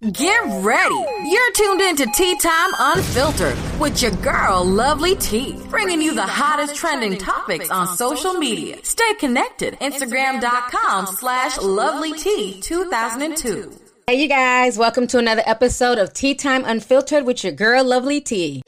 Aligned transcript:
Get 0.00 0.40
ready. 0.64 0.94
You're 1.26 1.52
tuned 1.52 1.82
in 1.82 1.96
to 1.96 2.06
Tea 2.14 2.34
Time 2.38 2.70
Unfiltered 2.78 3.54
with 3.78 4.00
your 4.00 4.12
girl, 4.12 4.64
Lovely 4.64 5.14
Tea, 5.14 5.60
bringing 5.68 6.00
you 6.00 6.14
the 6.14 6.22
hottest 6.22 6.74
trending 6.74 7.18
topics 7.18 7.68
on 7.68 7.86
social 7.98 8.32
media. 8.32 8.78
Stay 8.82 9.12
connected. 9.18 9.78
Instagram.com 9.78 11.04
slash 11.04 11.58
Lovely 11.58 12.14
Tea 12.14 12.62
2002. 12.62 13.78
Hey, 14.06 14.22
you 14.22 14.26
guys. 14.26 14.78
Welcome 14.78 15.06
to 15.08 15.18
another 15.18 15.42
episode 15.44 15.98
of 15.98 16.14
Tea 16.14 16.34
Time 16.34 16.64
Unfiltered 16.64 17.26
with 17.26 17.44
your 17.44 17.52
girl, 17.52 17.84
Lovely 17.84 18.22
Tea. 18.22 18.62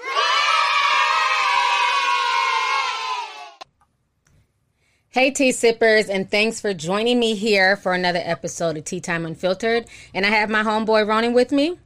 Hey, 5.13 5.31
tea 5.31 5.53
sippers, 5.53 6.09
and 6.09 6.31
thanks 6.31 6.59
for 6.59 6.73
joining 6.73 7.19
me 7.19 7.35
here 7.35 7.77
for 7.77 7.93
another 7.93 8.23
episode 8.25 8.79
of 8.79 8.85
Tea 8.85 9.01
Time 9.01 9.27
Unfiltered. 9.27 9.85
And 10.15 10.25
I 10.25 10.31
have 10.31 10.49
my 10.49 10.63
homeboy 10.63 11.07
Ronan 11.07 11.35
with 11.35 11.53
me. 11.53 11.79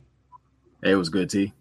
Hey, 0.80 0.92
it 0.92 0.94
was 0.94 1.08
good, 1.08 1.28
T. 1.28 1.52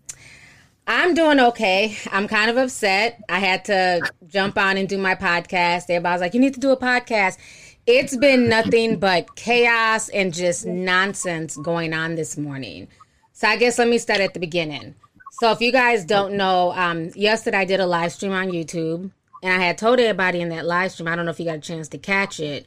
I'm 0.85 1.15
doing 1.15 1.39
okay. 1.39 1.97
I'm 2.11 2.27
kind 2.27 2.51
of 2.51 2.57
upset. 2.57 3.19
I 3.27 3.39
had 3.39 3.65
to 3.65 4.07
jump 4.27 4.59
on 4.59 4.77
and 4.77 4.87
do 4.87 4.99
my 4.99 5.15
podcast. 5.15 5.89
Everybody's 5.89 6.21
like, 6.21 6.35
you 6.35 6.39
need 6.39 6.53
to 6.53 6.59
do 6.59 6.69
a 6.69 6.77
podcast. 6.77 7.39
It's 7.87 8.15
been 8.15 8.47
nothing 8.47 8.99
but 8.99 9.35
chaos 9.35 10.09
and 10.09 10.35
just 10.35 10.67
nonsense 10.67 11.57
going 11.57 11.93
on 11.93 12.13
this 12.13 12.37
morning. 12.37 12.89
So 13.33 13.47
I 13.47 13.57
guess 13.57 13.79
let 13.79 13.87
me 13.87 13.97
start 13.97 14.19
at 14.19 14.35
the 14.35 14.39
beginning. 14.39 14.93
So 15.39 15.51
if 15.51 15.61
you 15.61 15.71
guys 15.71 16.05
don't 16.05 16.37
know, 16.37 16.73
um, 16.73 17.09
yesterday 17.15 17.57
I 17.57 17.65
did 17.65 17.79
a 17.79 17.87
live 17.87 18.11
stream 18.13 18.33
on 18.33 18.49
YouTube 18.49 19.09
and 19.45 19.61
I 19.61 19.63
had 19.63 19.77
told 19.77 19.99
everybody 19.99 20.41
in 20.41 20.49
that 20.49 20.65
live 20.65 20.91
stream, 20.91 21.07
I 21.07 21.15
don't 21.15 21.25
know 21.25 21.31
if 21.31 21.39
you 21.39 21.45
got 21.45 21.57
a 21.57 21.61
chance 21.61 21.87
to 21.89 21.99
catch 21.99 22.39
it, 22.39 22.65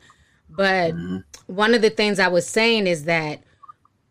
but 0.49 0.95
mm-hmm. 0.95 1.53
one 1.53 1.75
of 1.75 1.83
the 1.83 1.91
things 1.91 2.21
I 2.21 2.29
was 2.29 2.47
saying 2.47 2.87
is 2.87 3.05
that 3.05 3.41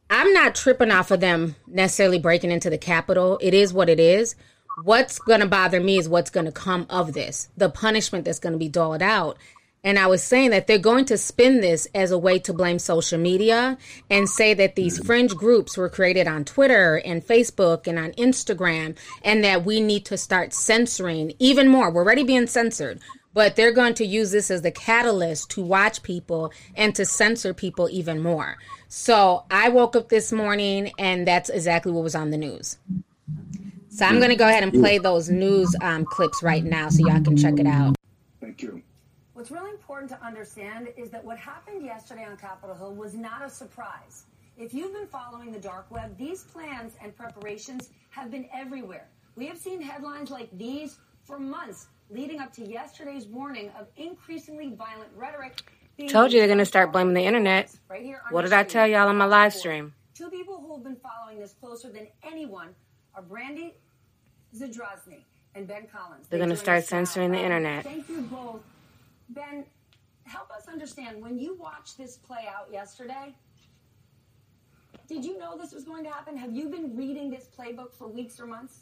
I'm 0.09 0.33
not 0.33 0.53
tripping 0.53 0.91
off 0.91 1.09
of 1.09 1.21
them 1.21 1.55
necessarily 1.65 2.19
breaking 2.19 2.51
into 2.51 2.69
the 2.69 2.77
Capitol. 2.77 3.39
It 3.41 3.53
is 3.53 3.71
what 3.71 3.87
it 3.87 4.01
is. 4.01 4.35
What's 4.83 5.17
going 5.17 5.39
to 5.39 5.47
bother 5.47 5.79
me 5.79 5.97
is 5.97 6.09
what's 6.09 6.29
going 6.29 6.45
to 6.45 6.51
come 6.51 6.85
of 6.89 7.13
this, 7.13 7.47
the 7.55 7.69
punishment 7.69 8.25
that's 8.25 8.39
going 8.39 8.51
to 8.51 8.59
be 8.59 8.67
doled 8.67 9.02
out. 9.02 9.37
And 9.83 9.97
I 9.97 10.08
was 10.08 10.23
saying 10.23 10.50
that 10.50 10.67
they're 10.67 10.78
going 10.78 11.06
to 11.06 11.17
spin 11.17 11.61
this 11.61 11.88
as 11.94 12.11
a 12.11 12.17
way 12.17 12.39
to 12.39 12.53
blame 12.53 12.80
social 12.80 13.20
media 13.20 13.78
and 14.09 14.28
say 14.28 14.53
that 14.53 14.75
these 14.75 15.03
fringe 15.06 15.36
groups 15.36 15.78
were 15.78 15.88
created 15.88 16.28
on 16.28 16.45
Twitter 16.45 16.97
and 17.06 17.25
Facebook 17.25 17.88
and 17.88 17.98
on 17.98 18.11
Instagram, 18.14 18.98
and 19.23 19.44
that 19.44 19.64
we 19.66 19.80
need 19.80 20.03
to 20.05 20.17
start 20.17 20.53
censoring 20.53 21.33
even 21.39 21.70
more. 21.70 21.89
We're 21.92 22.03
already 22.03 22.23
being 22.23 22.48
censored, 22.48 23.00
but 23.33 23.55
they're 23.55 23.72
going 23.72 23.94
to 23.95 24.05
use 24.05 24.31
this 24.31 24.50
as 24.50 24.64
the 24.64 24.72
catalyst 24.72 25.52
to 25.52 25.61
watch 25.61 26.03
people 26.03 26.52
and 26.75 26.94
to 26.95 27.05
censor 27.05 27.53
people 27.53 27.88
even 27.89 28.22
more. 28.22 28.58
So 28.89 29.45
I 29.52 29.70
woke 29.70 29.95
up 29.95 30.09
this 30.09 30.31
morning, 30.31 30.92
and 30.98 31.28
that's 31.28 31.50
exactly 31.50 31.92
what 31.92 32.03
was 32.03 32.16
on 32.16 32.31
the 32.31 32.38
news. 32.38 32.78
So 33.89 34.05
I'm 34.05 34.17
going 34.17 34.30
to 34.30 34.36
go 34.36 34.48
ahead 34.48 34.64
and 34.64 34.73
play 34.73 34.98
those 34.98 35.30
news 35.30 35.75
um, 35.81 36.03
clips 36.05 36.44
right 36.44 36.64
now 36.64 36.89
so 36.89 37.08
y'all 37.08 37.22
can 37.23 37.38
check 37.38 37.59
it 37.59 37.67
out. 37.67 37.95
Thank 38.42 38.61
you. 38.64 38.83
What's 39.37 39.52
really 39.52 39.70
important 39.70 40.09
to 40.09 40.25
understand 40.25 40.87
is 40.98 41.11
that 41.11 41.23
what 41.23 41.37
happened 41.37 41.86
yesterday 41.86 42.25
on 42.25 42.37
Capitol 42.37 42.75
Hill 42.75 42.95
was 42.95 43.14
not 43.14 43.45
a 43.45 43.49
surprise. 43.52 44.25
If 44.58 44.73
you've 44.73 44.93
been 44.93 45.05
following 45.05 45.52
the 45.52 45.59
dark 45.59 45.92
web, 45.92 46.17
these 46.17 46.42
plans 46.42 46.95
and 47.03 47.15
preparations 47.15 47.92
have 48.09 48.31
been 48.31 48.49
everywhere. 48.52 49.08
We 49.36 49.45
have 49.45 49.59
seen 49.59 49.80
headlines 49.80 50.31
like 50.31 50.49
these 50.58 50.98
for 51.23 51.37
months 51.37 51.86
leading 52.09 52.39
up 52.39 52.52
to 52.53 52.67
yesterday's 52.67 53.27
warning 53.27 53.70
of 53.80 53.86
increasingly 53.95 54.73
violent 54.73 55.11
rhetoric. 55.15 55.61
Told 56.09 56.33
you 56.33 56.39
they're 56.39 56.48
going 56.48 56.58
to 56.58 56.65
start 56.65 56.92
blaming 56.92 57.14
the 57.14 57.21
internet. 57.21 57.69
Right 57.87 58.02
here 58.02 58.23
what 58.31 58.42
did 58.42 58.54
I 58.54 58.64
tell 58.64 58.87
y'all 58.87 59.08
on 59.08 59.17
my 59.17 59.25
live 59.25 59.54
stream? 59.54 59.93
Two 60.15 60.31
people 60.31 60.59
who 60.59 60.73
have 60.73 60.83
been 60.83 60.95
following 60.98 61.39
this 61.39 61.54
closer 61.61 61.92
than 61.92 62.08
anyone 62.23 62.69
are 63.14 63.21
Brandy 63.21 63.75
Zadrozny 64.55 65.19
and 65.54 65.67
Ben 65.67 65.86
Collins. 65.86 66.25
They're 66.27 66.39
going 66.39 66.49
to 66.49 66.55
start 66.55 66.86
censoring 66.86 67.31
the 67.33 67.39
internet. 67.39 67.83
Thank 67.83 68.09
you 68.09 68.21
both 68.21 68.64
Ben, 69.30 69.65
help 70.26 70.52
us 70.52 70.67
understand 70.67 71.21
when 71.21 71.38
you 71.38 71.55
watched 71.55 71.98
this 71.98 72.17
play 72.17 72.48
out 72.48 72.71
yesterday. 72.71 73.36
Did 75.08 75.23
you 75.23 75.38
know 75.38 75.58
this 75.58 75.71
was 75.71 75.86
going 75.86 76.04
to 76.04 76.10
happen? 76.10 76.36
Have 76.38 76.54
you 76.54 76.70
been 76.70 76.98
reading 76.98 77.30
this 77.30 77.48
playbook 77.58 77.93
for 77.93 78.08
weeks 78.08 78.39
or 78.39 78.45
months? 78.45 78.80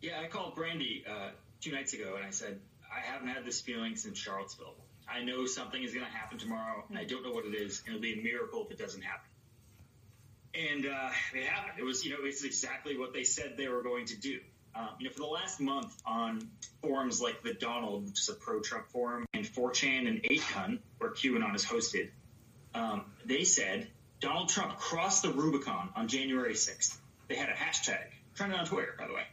Yeah, 0.00 0.20
I 0.20 0.28
called 0.28 0.54
Brandy 0.54 1.04
uh, 1.08 1.30
two 1.60 1.72
nights 1.72 1.94
ago 1.94 2.14
and 2.16 2.24
I 2.24 2.30
said, 2.30 2.60
I 2.94 3.00
haven't 3.00 3.28
had 3.28 3.44
this 3.44 3.60
feeling 3.60 3.96
since 3.96 4.18
Charlottesville. 4.18 4.76
I 5.08 5.22
know 5.22 5.46
something 5.46 5.82
is 5.82 5.92
going 5.92 6.06
to 6.06 6.12
happen 6.12 6.38
tomorrow, 6.38 6.84
and 6.88 6.98
I 6.98 7.04
don't 7.04 7.22
know 7.22 7.32
what 7.32 7.44
it 7.44 7.54
is, 7.54 7.82
it'll 7.86 8.00
be 8.00 8.18
a 8.18 8.22
miracle 8.22 8.64
if 8.64 8.70
it 8.70 8.78
doesn't 8.78 9.02
happen. 9.02 9.28
And 10.54 10.86
uh, 10.86 11.10
it 11.34 11.44
happened. 11.44 11.74
It 11.78 11.84
was, 11.84 12.04
you 12.04 12.12
know, 12.12 12.18
it's 12.22 12.44
exactly 12.44 12.96
what 12.96 13.12
they 13.12 13.24
said 13.24 13.54
they 13.56 13.68
were 13.68 13.82
going 13.82 14.06
to 14.06 14.16
do. 14.16 14.38
Um, 14.76 14.88
you 14.98 15.06
know, 15.06 15.12
for 15.12 15.20
the 15.20 15.26
last 15.26 15.60
month 15.60 15.94
on 16.04 16.48
forums 16.82 17.20
like 17.20 17.42
the 17.42 17.54
Donald, 17.54 18.06
which 18.06 18.20
is 18.20 18.28
a 18.28 18.34
pro-Trump 18.34 18.88
forum, 18.88 19.24
and 19.32 19.44
4chan 19.44 20.08
and 20.08 20.22
8kun, 20.22 20.80
where 20.98 21.10
QAnon 21.10 21.54
is 21.54 21.64
hosted, 21.64 22.10
um, 22.74 23.04
they 23.24 23.44
said 23.44 23.86
Donald 24.20 24.48
Trump 24.48 24.78
crossed 24.78 25.22
the 25.22 25.30
Rubicon 25.30 25.90
on 25.94 26.08
January 26.08 26.54
6th. 26.54 26.96
They 27.28 27.36
had 27.36 27.48
a 27.48 27.52
hashtag, 27.52 28.04
trending 28.34 28.58
on 28.58 28.66
Twitter, 28.66 28.94
by 28.98 29.06
the 29.06 29.14
way. 29.14 29.24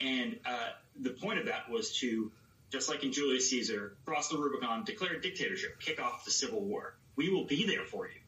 And 0.00 0.38
uh, 0.44 0.70
the 1.00 1.10
point 1.10 1.38
of 1.38 1.46
that 1.46 1.70
was 1.70 1.96
to, 1.98 2.32
just 2.70 2.88
like 2.88 3.04
in 3.04 3.12
Julius 3.12 3.50
Caesar, 3.50 3.96
cross 4.04 4.28
the 4.28 4.38
Rubicon, 4.38 4.84
declare 4.84 5.14
a 5.14 5.20
dictatorship, 5.20 5.78
kick 5.80 6.00
off 6.00 6.24
the 6.24 6.30
Civil 6.30 6.60
War. 6.60 6.94
We 7.16 7.30
will 7.30 7.44
be 7.44 7.66
there 7.66 7.84
for 7.84 8.06
you. 8.06 8.20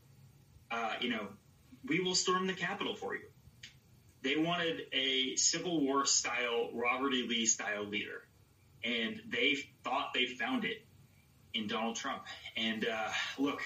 Uh, 0.70 0.94
you 1.00 1.10
know, 1.10 1.26
we 1.84 2.00
will 2.00 2.14
storm 2.14 2.46
the 2.46 2.54
Capitol 2.54 2.94
for 2.94 3.14
you. 3.14 3.22
They 4.22 4.36
wanted 4.36 4.82
a 4.92 5.36
Civil 5.36 5.80
War 5.80 6.06
style, 6.06 6.70
Robert 6.72 7.14
E. 7.14 7.26
Lee 7.28 7.46
style 7.46 7.84
leader. 7.84 8.22
And 8.84 9.20
they 9.28 9.56
thought 9.84 10.12
they 10.14 10.26
found 10.26 10.64
it 10.64 10.84
in 11.54 11.66
Donald 11.66 11.96
Trump. 11.96 12.22
And 12.56 12.86
uh, 12.86 13.08
look, 13.38 13.60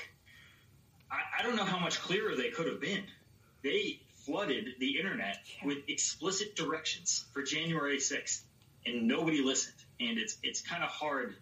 I, 1.11 1.41
I 1.41 1.43
don't 1.43 1.57
know 1.57 1.65
how 1.65 1.79
much 1.79 2.01
clearer 2.01 2.37
they 2.37 2.51
could 2.51 2.67
have 2.67 2.81
been. 2.81 3.05
They 3.63 4.01
flooded 4.25 4.69
the 4.79 4.99
internet 4.99 5.39
with 5.65 5.79
explicit 5.89 6.55
directions 6.57 7.25
for 7.33 7.43
January 7.43 7.99
6th, 7.99 8.43
and 8.87 9.09
nobody 9.09 9.43
listened. 9.43 9.77
And 9.99 10.19
it's 10.19 10.39
it's 10.43 10.63
kind 10.63 10.83
of 10.83 10.89
hard 10.89 11.35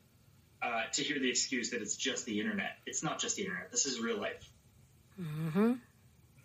uh, 0.62 0.82
to 0.92 1.02
hear 1.02 1.18
the 1.18 1.30
excuse 1.30 1.70
that 1.70 1.82
it's 1.82 1.96
just 1.96 2.26
the 2.26 2.40
internet. 2.40 2.78
It's 2.86 3.02
not 3.02 3.20
just 3.20 3.36
the 3.36 3.42
internet. 3.42 3.70
This 3.70 3.86
is 3.86 4.00
real 4.00 4.18
life. 4.18 4.50
Mm-hmm. 5.20 5.74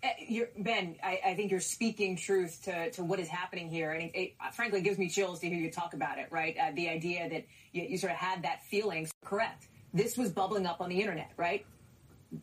Uh, 0.04 0.10
ben, 0.58 0.98
I, 1.02 1.20
I, 1.28 1.36
think 1.36 1.50
you're 1.50 1.62
speaking 1.62 2.18
truth 2.18 2.62
to, 2.66 2.92
to 2.92 3.06
what 3.06 3.20
is 3.20 3.30
happening 3.30 3.70
here, 3.70 3.94
and 3.94 4.04
it, 4.04 4.12
it 4.14 4.34
frankly 4.54 4.82
gives 4.82 4.98
me 4.98 5.08
chills 5.08 5.40
to 5.40 5.48
hear 5.48 5.58
you 5.58 5.72
talk 5.72 5.94
about 5.94 6.18
it. 6.18 6.28
Right, 6.30 6.58
uh, 6.58 6.72
the 6.76 6.90
idea 6.90 7.30
that 7.30 7.46
you, 7.72 7.84
you, 7.84 7.98
sort 7.98 8.12
of 8.12 8.18
had 8.18 8.44
that 8.44 8.64
feeling. 8.66 9.08
Correct. 9.24 9.68
This 9.94 10.18
was 10.18 10.32
bubbling 10.32 10.66
up 10.66 10.82
on 10.82 10.90
the 10.90 11.00
internet, 11.00 11.32
right? 11.38 11.66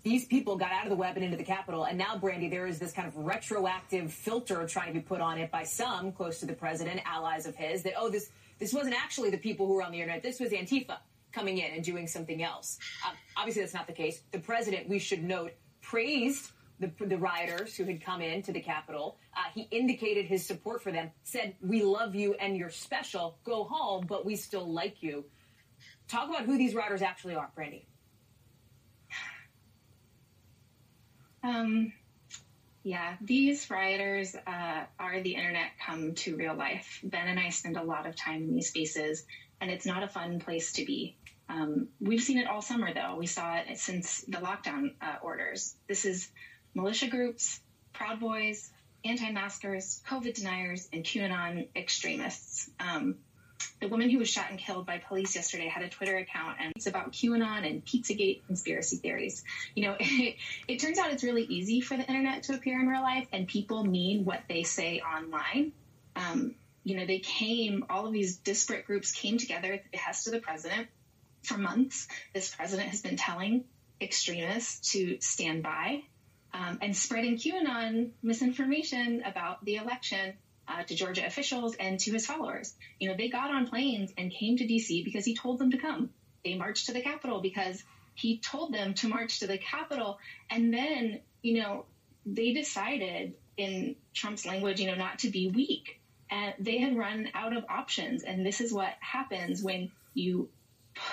These 0.04 0.24
people 0.24 0.56
got 0.56 0.72
out 0.72 0.84
of 0.84 0.90
the 0.90 0.96
web 0.96 1.16
and 1.16 1.24
into 1.24 1.36
the 1.36 1.44
Capitol, 1.44 1.84
and 1.84 1.98
now, 1.98 2.16
Brandy, 2.16 2.48
there 2.48 2.66
is 2.66 2.78
this 2.78 2.92
kind 2.92 3.06
of 3.06 3.16
retroactive 3.18 4.10
filter 4.10 4.66
trying 4.66 4.86
to 4.86 4.94
be 4.94 5.00
put 5.00 5.20
on 5.20 5.36
it 5.36 5.50
by 5.50 5.64
some 5.64 6.12
close 6.12 6.40
to 6.40 6.46
the 6.46 6.54
president, 6.54 7.02
allies 7.04 7.44
of 7.44 7.56
his, 7.56 7.82
that 7.82 7.92
oh, 7.98 8.08
this 8.08 8.30
this 8.58 8.72
wasn't 8.72 8.94
actually 8.94 9.28
the 9.30 9.38
people 9.38 9.66
who 9.66 9.74
were 9.74 9.82
on 9.82 9.92
the 9.92 10.00
internet. 10.00 10.22
This 10.22 10.40
was 10.40 10.50
Antifa 10.50 10.98
coming 11.32 11.58
in 11.58 11.72
and 11.72 11.84
doing 11.84 12.06
something 12.06 12.42
else. 12.42 12.78
Um, 13.06 13.16
obviously, 13.36 13.62
that's 13.62 13.74
not 13.74 13.86
the 13.86 13.92
case. 13.92 14.22
The 14.32 14.38
president, 14.38 14.88
we 14.88 14.98
should 14.98 15.22
note, 15.22 15.52
praised 15.82 16.52
the, 16.80 16.90
the 17.06 17.18
rioters 17.18 17.76
who 17.76 17.84
had 17.84 18.02
come 18.02 18.22
in 18.22 18.42
to 18.42 18.52
the 18.52 18.60
Capitol. 18.60 19.18
Uh, 19.36 19.42
he 19.54 19.68
indicated 19.70 20.26
his 20.26 20.44
support 20.44 20.82
for 20.82 20.90
them, 20.90 21.10
said, 21.22 21.54
We 21.60 21.82
love 21.82 22.14
you 22.14 22.34
and 22.34 22.56
you're 22.56 22.70
special. 22.70 23.38
Go 23.44 23.64
home, 23.64 24.06
but 24.08 24.24
we 24.24 24.36
still 24.36 24.70
like 24.70 25.02
you. 25.02 25.24
Talk 26.08 26.28
about 26.28 26.42
who 26.42 26.58
these 26.58 26.74
rioters 26.74 27.02
actually 27.02 27.36
are, 27.36 27.50
Brandy. 27.54 27.86
Um, 31.42 31.92
yeah, 32.82 33.16
these 33.20 33.70
rioters 33.70 34.34
uh, 34.34 34.84
are 34.98 35.20
the 35.20 35.34
internet 35.34 35.70
come 35.84 36.14
to 36.16 36.36
real 36.36 36.54
life. 36.54 37.00
Ben 37.02 37.28
and 37.28 37.38
I 37.38 37.50
spend 37.50 37.76
a 37.76 37.82
lot 37.82 38.06
of 38.06 38.16
time 38.16 38.42
in 38.42 38.54
these 38.54 38.68
spaces, 38.68 39.24
and 39.60 39.70
it's 39.70 39.86
not 39.86 40.02
a 40.02 40.08
fun 40.08 40.40
place 40.40 40.72
to 40.72 40.84
be. 40.84 41.16
Um, 41.48 41.88
we've 42.00 42.22
seen 42.22 42.38
it 42.38 42.46
all 42.46 42.62
summer, 42.62 42.92
though. 42.94 43.16
We 43.16 43.26
saw 43.26 43.56
it 43.56 43.78
since 43.78 44.22
the 44.22 44.38
lockdown 44.38 44.94
uh, 45.00 45.16
orders. 45.22 45.74
This 45.88 46.04
is 46.04 46.28
militia 46.74 47.08
groups, 47.08 47.60
Proud 47.92 48.20
Boys, 48.20 48.70
anti 49.04 49.30
maskers, 49.30 50.02
COVID 50.08 50.34
deniers, 50.34 50.88
and 50.92 51.04
QAnon 51.04 51.68
extremists. 51.74 52.70
Um, 52.78 53.16
the 53.80 53.88
woman 53.88 54.10
who 54.10 54.18
was 54.18 54.28
shot 54.28 54.46
and 54.50 54.58
killed 54.58 54.86
by 54.86 54.98
police 54.98 55.34
yesterday 55.34 55.66
had 55.66 55.82
a 55.82 55.88
Twitter 55.88 56.16
account 56.16 56.58
and 56.60 56.72
it's 56.76 56.86
about 56.86 57.12
QAnon 57.12 57.66
and 57.66 57.84
Pizzagate 57.84 58.46
conspiracy 58.46 58.96
theories. 58.96 59.44
You 59.74 59.84
know, 59.84 59.96
it, 60.00 60.36
it, 60.68 60.80
turns 60.80 60.98
out 60.98 61.12
it's 61.12 61.24
really 61.24 61.44
easy 61.44 61.80
for 61.80 61.96
the 61.96 62.04
internet 62.04 62.44
to 62.44 62.54
appear 62.54 62.80
in 62.80 62.88
real 62.88 63.02
life 63.02 63.26
and 63.32 63.46
people 63.46 63.84
mean 63.84 64.24
what 64.24 64.42
they 64.48 64.62
say 64.62 65.00
online. 65.00 65.72
Um, 66.16 66.54
you 66.84 66.96
know, 66.96 67.06
they 67.06 67.18
came, 67.18 67.84
all 67.90 68.06
of 68.06 68.12
these 68.12 68.36
disparate 68.36 68.86
groups 68.86 69.12
came 69.12 69.38
together 69.38 69.72
at 69.72 69.82
the 69.84 69.90
behest 69.90 70.26
of 70.26 70.32
the 70.32 70.40
president 70.40 70.88
for 71.42 71.58
months. 71.58 72.08
This 72.34 72.54
president 72.54 72.88
has 72.90 73.02
been 73.02 73.16
telling 73.16 73.64
extremists 74.00 74.92
to 74.92 75.18
stand 75.20 75.62
by 75.62 76.02
um, 76.52 76.78
and 76.80 76.96
spreading 76.96 77.36
QAnon 77.36 78.10
misinformation 78.22 79.22
about 79.24 79.64
the 79.64 79.76
election 79.76 80.34
uh, 80.68 80.82
to 80.84 80.94
Georgia 80.94 81.26
officials 81.26 81.74
and 81.74 81.98
to 82.00 82.12
his 82.12 82.26
followers. 82.26 82.74
You 82.98 83.08
know, 83.08 83.16
they 83.16 83.28
got 83.28 83.50
on 83.50 83.66
planes 83.66 84.12
and 84.16 84.30
came 84.30 84.56
to 84.58 84.64
DC 84.64 85.04
because 85.04 85.24
he 85.24 85.34
told 85.34 85.58
them 85.58 85.72
to 85.72 85.78
come. 85.78 86.10
They 86.44 86.54
marched 86.54 86.86
to 86.86 86.92
the 86.92 87.02
Capitol 87.02 87.40
because 87.40 87.82
he 88.14 88.38
told 88.38 88.72
them 88.72 88.94
to 88.94 89.08
march 89.08 89.40
to 89.40 89.46
the 89.46 89.58
Capitol. 89.58 90.18
And 90.48 90.72
then, 90.72 91.20
you 91.42 91.60
know, 91.60 91.86
they 92.26 92.52
decided, 92.52 93.34
in 93.56 93.96
Trump's 94.14 94.46
language, 94.46 94.80
you 94.80 94.86
know, 94.86 94.94
not 94.94 95.20
to 95.20 95.30
be 95.30 95.48
weak. 95.48 96.00
And 96.30 96.54
they 96.58 96.78
had 96.78 96.96
run 96.96 97.28
out 97.34 97.56
of 97.56 97.64
options. 97.68 98.22
And 98.22 98.46
this 98.46 98.60
is 98.60 98.72
what 98.72 98.92
happens 99.00 99.62
when 99.62 99.90
you 100.14 100.48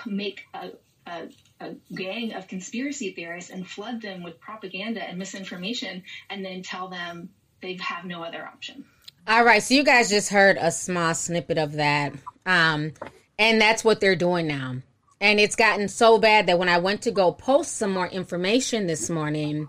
make 0.06 0.44
a, 0.54 0.72
a, 1.08 1.66
a, 1.66 1.76
gang 1.94 2.34
of 2.34 2.48
conspiracy 2.48 3.12
theorists 3.12 3.50
and 3.50 3.68
flood 3.68 4.02
them 4.02 4.24
with 4.24 4.40
propaganda 4.40 5.02
and 5.02 5.18
misinformation 5.18 6.04
and 6.30 6.44
then 6.44 6.62
tell 6.62 6.88
them 6.88 7.30
they 7.62 7.78
have 7.82 8.06
no 8.06 8.24
other 8.24 8.46
option. 8.46 8.86
All 9.28 9.44
right, 9.44 9.62
so 9.62 9.74
you 9.74 9.84
guys 9.84 10.10
just 10.10 10.30
heard 10.30 10.58
a 10.60 10.72
small 10.72 11.14
snippet 11.14 11.58
of 11.58 11.74
that. 11.74 12.14
Um, 12.46 12.94
and 13.38 13.60
that's 13.60 13.84
what 13.84 14.00
they're 14.00 14.16
doing 14.16 14.48
now. 14.48 14.78
And 15.20 15.40
it's 15.40 15.56
gotten 15.56 15.88
so 15.88 16.18
bad 16.18 16.48
that 16.48 16.60
when 16.60 16.70
I 16.70 16.78
went 16.78 17.02
to 17.04 17.12
go 17.12 17.32
post 17.32 17.76
some 17.76 17.92
more 17.92 18.08
information 18.08 18.88
this 18.88 19.10
morning, 19.10 19.68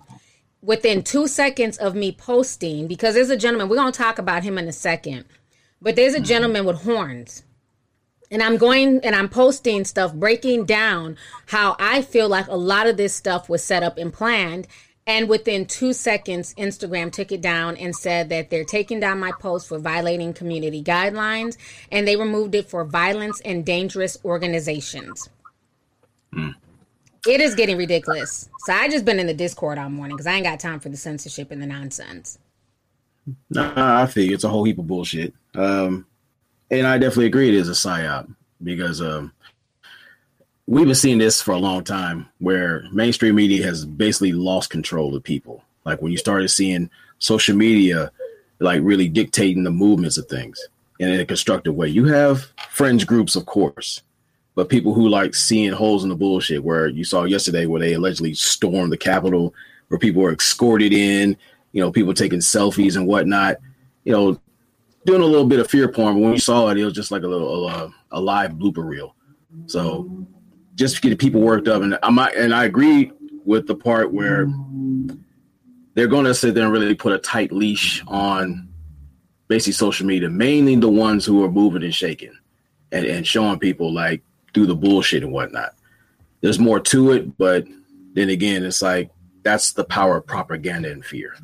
within 0.63 1.03
two 1.03 1.27
seconds 1.27 1.79
of 1.79 1.95
me 1.95 2.13
posting, 2.13 2.87
because 2.87 3.15
there's 3.15 3.31
a 3.31 3.37
gentleman, 3.37 3.69
we're 3.69 3.77
going 3.77 3.93
to 3.93 3.99
talk 3.99 4.19
about 4.19 4.43
him 4.43 4.59
in 4.59 4.69
a 4.69 4.73
second, 4.73 5.25
but 5.81 5.97
there's 5.97 6.15
a 6.15 6.21
gentleman 6.21 6.65
with 6.65 6.83
horns. 6.83 7.45
And 8.31 8.43
I'm 8.43 8.59
going 8.59 9.01
and 9.05 9.15
I'm 9.15 9.29
posting 9.29 9.85
stuff 9.85 10.13
breaking 10.13 10.67
down 10.67 11.17
how 11.47 11.77
I 11.79 12.03
feel 12.03 12.29
like 12.29 12.47
a 12.49 12.57
lot 12.57 12.87
of 12.87 12.97
this 12.97 13.15
stuff 13.15 13.49
was 13.49 13.63
set 13.63 13.83
up 13.83 13.97
and 13.97 14.13
planned 14.13 14.67
and 15.09 15.27
within 15.27 15.65
two 15.65 15.95
seconds, 15.95 16.55
Instagram 16.59 17.11
took 17.11 17.33
it 17.33 17.41
down 17.41 17.79
and 17.79 17.97
said 17.97 18.29
that 18.29 18.51
they're 18.51 18.63
taking 18.63 19.01
down 19.01 19.19
my 19.19 19.33
post 19.41 19.67
for 19.67 19.79
violating 19.79 20.35
community 20.35 20.85
guidelines 20.85 21.57
and 21.91 22.07
they 22.07 22.15
removed 22.15 22.55
it 22.55 22.69
for 22.69 22.85
violence 22.85 23.41
and 23.41 23.65
dangerous 23.65 24.19
organizations. 24.23 25.31
Mm. 26.35 26.55
It 27.27 27.41
is 27.41 27.55
getting 27.55 27.79
ridiculous. 27.79 28.51
So 28.67 28.75
I 28.75 28.91
just 28.91 29.07
been 29.07 29.19
in 29.19 29.27
the 29.27 29.33
Discord 29.33 29.79
all 29.79 29.89
morning 29.89 30.15
because 30.15 30.27
I 30.27 30.35
ain't 30.35 30.45
got 30.45 30.61
time 30.61 30.79
for 30.79 30.91
the 30.91 30.97
censorship 30.99 31.51
and 31.51 31.63
the 31.63 31.67
nonsense. 31.67 32.39
Nah, 33.49 34.03
I 34.03 34.05
think 34.05 34.31
it's 34.31 34.45
a 34.45 34.49
whole 34.51 34.65
heap 34.65 34.79
of 34.79 34.87
bullshit. 34.87 35.33
Um, 35.55 36.05
and 36.71 36.87
I 36.87 36.99
definitely 36.99 37.27
agree 37.27 37.49
it 37.49 37.55
is 37.55 37.69
a 37.69 37.73
psyop 37.73 38.33
because 38.63 39.01
um, 39.01 39.33
we've 40.67 40.87
been 40.87 40.95
seeing 40.95 41.19
this 41.19 41.41
for 41.41 41.53
a 41.53 41.59
long 41.59 41.85
time 41.85 42.29
where 42.39 42.85
mainstream 42.93 43.37
media 43.37 43.65
has 43.65 43.85
basically 43.85 44.33
lost 44.33 44.71
control 44.71 45.15
of 45.15 45.23
people. 45.23 45.63
Like 45.85 46.03
when 46.03 46.13
you 46.13 46.19
started 46.19 46.49
seeing 46.49 46.91
social 47.19 47.57
media 47.57 48.11
like 48.61 48.81
really 48.83 49.09
dictating 49.09 49.63
the 49.63 49.71
movements 49.71 50.19
of 50.19 50.27
things 50.27 50.69
in 50.99 51.13
a 51.13 51.25
constructive 51.25 51.75
way. 51.75 51.89
You 51.89 52.07
have 52.07 52.53
fringe 52.71 53.07
groups, 53.07 53.37
of 53.37 53.47
course, 53.47 54.03
but 54.55 54.69
people 54.69 54.95
who 54.95 55.09
like 55.09 55.35
seeing 55.35 55.73
holes 55.73 56.03
in 56.03 56.11
the 56.11 56.17
bullshit 56.17 56.65
where 56.65 56.89
you 56.89 57.05
saw 57.05 57.25
yesterday 57.25 57.67
where 57.67 57.81
they 57.81 57.95
allegedly 57.95 58.35
stormed 58.35 58.93
the 58.93 58.97
Capitol, 58.97 59.55
where 59.89 59.99
people 59.99 60.23
were 60.23 60.33
escorted 60.33 60.93
in, 60.93 61.37
you 61.73 61.81
know, 61.81 61.93
people 61.93 62.15
taking 62.15 62.41
selfies 62.41 62.97
and 62.97 63.07
whatnot, 63.07 63.59
you 64.05 64.13
know, 64.13 64.41
doing 65.05 65.23
a 65.23 65.27
little 65.27 65.47
bit 65.47 65.61
of 65.61 65.71
fear 65.71 65.89
porn. 65.89 66.15
But 66.15 66.21
when 66.21 66.33
you 66.33 66.39
saw 66.39 66.69
it, 66.69 66.79
it 66.79 66.85
was 66.85 66.95
just 66.95 67.11
like 67.11 67.23
a 67.23 67.29
little 67.29 67.69
a, 67.69 67.93
a 68.13 68.21
live 68.21 68.53
blooper 68.53 68.87
reel. 68.87 69.15
So 69.67 70.27
just 70.75 70.97
to 70.97 71.01
get 71.03 71.19
people 71.19 71.41
worked 71.41 71.69
up. 71.69 71.83
And 71.83 71.99
I 72.03 72.31
and 72.37 72.55
I 72.55 72.65
agree 72.65 73.13
with 73.45 73.67
the 73.67 73.75
part 73.75 74.13
where 74.13 74.47
they're 75.95 76.07
going 76.07 76.27
to 76.27 76.35
sit 76.35 76.55
there 76.55 76.65
and 76.65 76.73
really 76.73 76.95
put 76.95 77.13
a 77.13 77.19
tight 77.19 77.51
leash 77.51 78.03
on 78.07 78.69
basically 79.49 79.73
social 79.73 80.07
media, 80.07 80.29
mainly 80.29 80.77
the 80.77 80.89
ones 80.89 81.25
who 81.25 81.43
are 81.43 81.51
moving 81.51 81.83
and 81.83 81.95
shaking 81.95 82.37
and, 82.93 83.07
and 83.07 83.27
showing 83.27 83.59
people 83.59 83.93
like 83.93 84.23
through 84.55 84.67
the 84.67 84.77
bullshit 84.77 85.23
and 85.23 85.33
whatnot. 85.33 85.75
There's 86.41 86.59
more 86.59 86.79
to 86.79 87.13
it, 87.13 87.37
but 87.37 87.65
then 88.13 88.29
again, 88.29 88.65
it's 88.65 88.83
like 88.83 89.11
that's 89.43 89.73
the 89.73 89.85
power 89.85 90.19
of 90.19 90.27
propaganda 90.27 90.91
and 90.91 91.05
fear. 91.05 91.35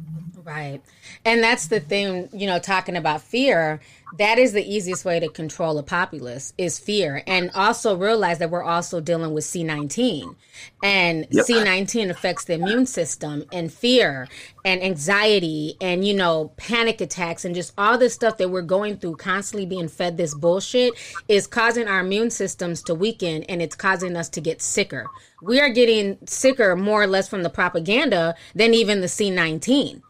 Right. 0.44 0.82
And 1.24 1.42
that's 1.42 1.68
the 1.68 1.80
thing, 1.80 2.28
you 2.32 2.46
know, 2.46 2.58
talking 2.58 2.96
about 2.96 3.22
fear, 3.22 3.80
that 4.18 4.38
is 4.38 4.52
the 4.52 4.62
easiest 4.62 5.02
way 5.04 5.18
to 5.18 5.28
control 5.28 5.78
a 5.78 5.82
populace 5.82 6.52
is 6.58 6.78
fear. 6.78 7.22
And 7.26 7.50
also 7.54 7.96
realize 7.96 8.40
that 8.40 8.50
we're 8.50 8.62
also 8.62 9.00
dealing 9.00 9.32
with 9.32 9.44
C19. 9.44 10.36
And 10.82 11.26
yep. 11.30 11.46
C19 11.46 12.10
affects 12.10 12.44
the 12.44 12.54
immune 12.54 12.84
system 12.84 13.46
and 13.52 13.72
fear 13.72 14.28
and 14.66 14.82
anxiety 14.82 15.76
and, 15.80 16.06
you 16.06 16.12
know, 16.12 16.52
panic 16.58 17.00
attacks 17.00 17.46
and 17.46 17.54
just 17.54 17.72
all 17.78 17.96
this 17.96 18.12
stuff 18.12 18.36
that 18.36 18.50
we're 18.50 18.60
going 18.60 18.98
through, 18.98 19.16
constantly 19.16 19.64
being 19.64 19.88
fed 19.88 20.18
this 20.18 20.34
bullshit 20.34 20.92
is 21.26 21.46
causing 21.46 21.88
our 21.88 22.00
immune 22.00 22.30
systems 22.30 22.82
to 22.82 22.94
weaken 22.94 23.44
and 23.44 23.62
it's 23.62 23.74
causing 23.74 24.14
us 24.14 24.28
to 24.28 24.42
get 24.42 24.60
sicker. 24.60 25.06
We 25.40 25.58
are 25.60 25.70
getting 25.70 26.18
sicker 26.26 26.76
more 26.76 27.02
or 27.02 27.06
less 27.06 27.28
from 27.28 27.42
the 27.42 27.50
propaganda 27.50 28.34
than 28.54 28.74
even 28.74 29.00
the 29.00 29.06
C19. 29.06 30.02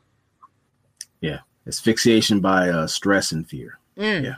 Yeah, 1.24 1.38
asphyxiation 1.66 2.40
by 2.40 2.68
uh, 2.68 2.86
stress 2.86 3.32
and 3.32 3.48
fear. 3.48 3.78
Mm. 3.96 4.24
Yeah. 4.24 4.34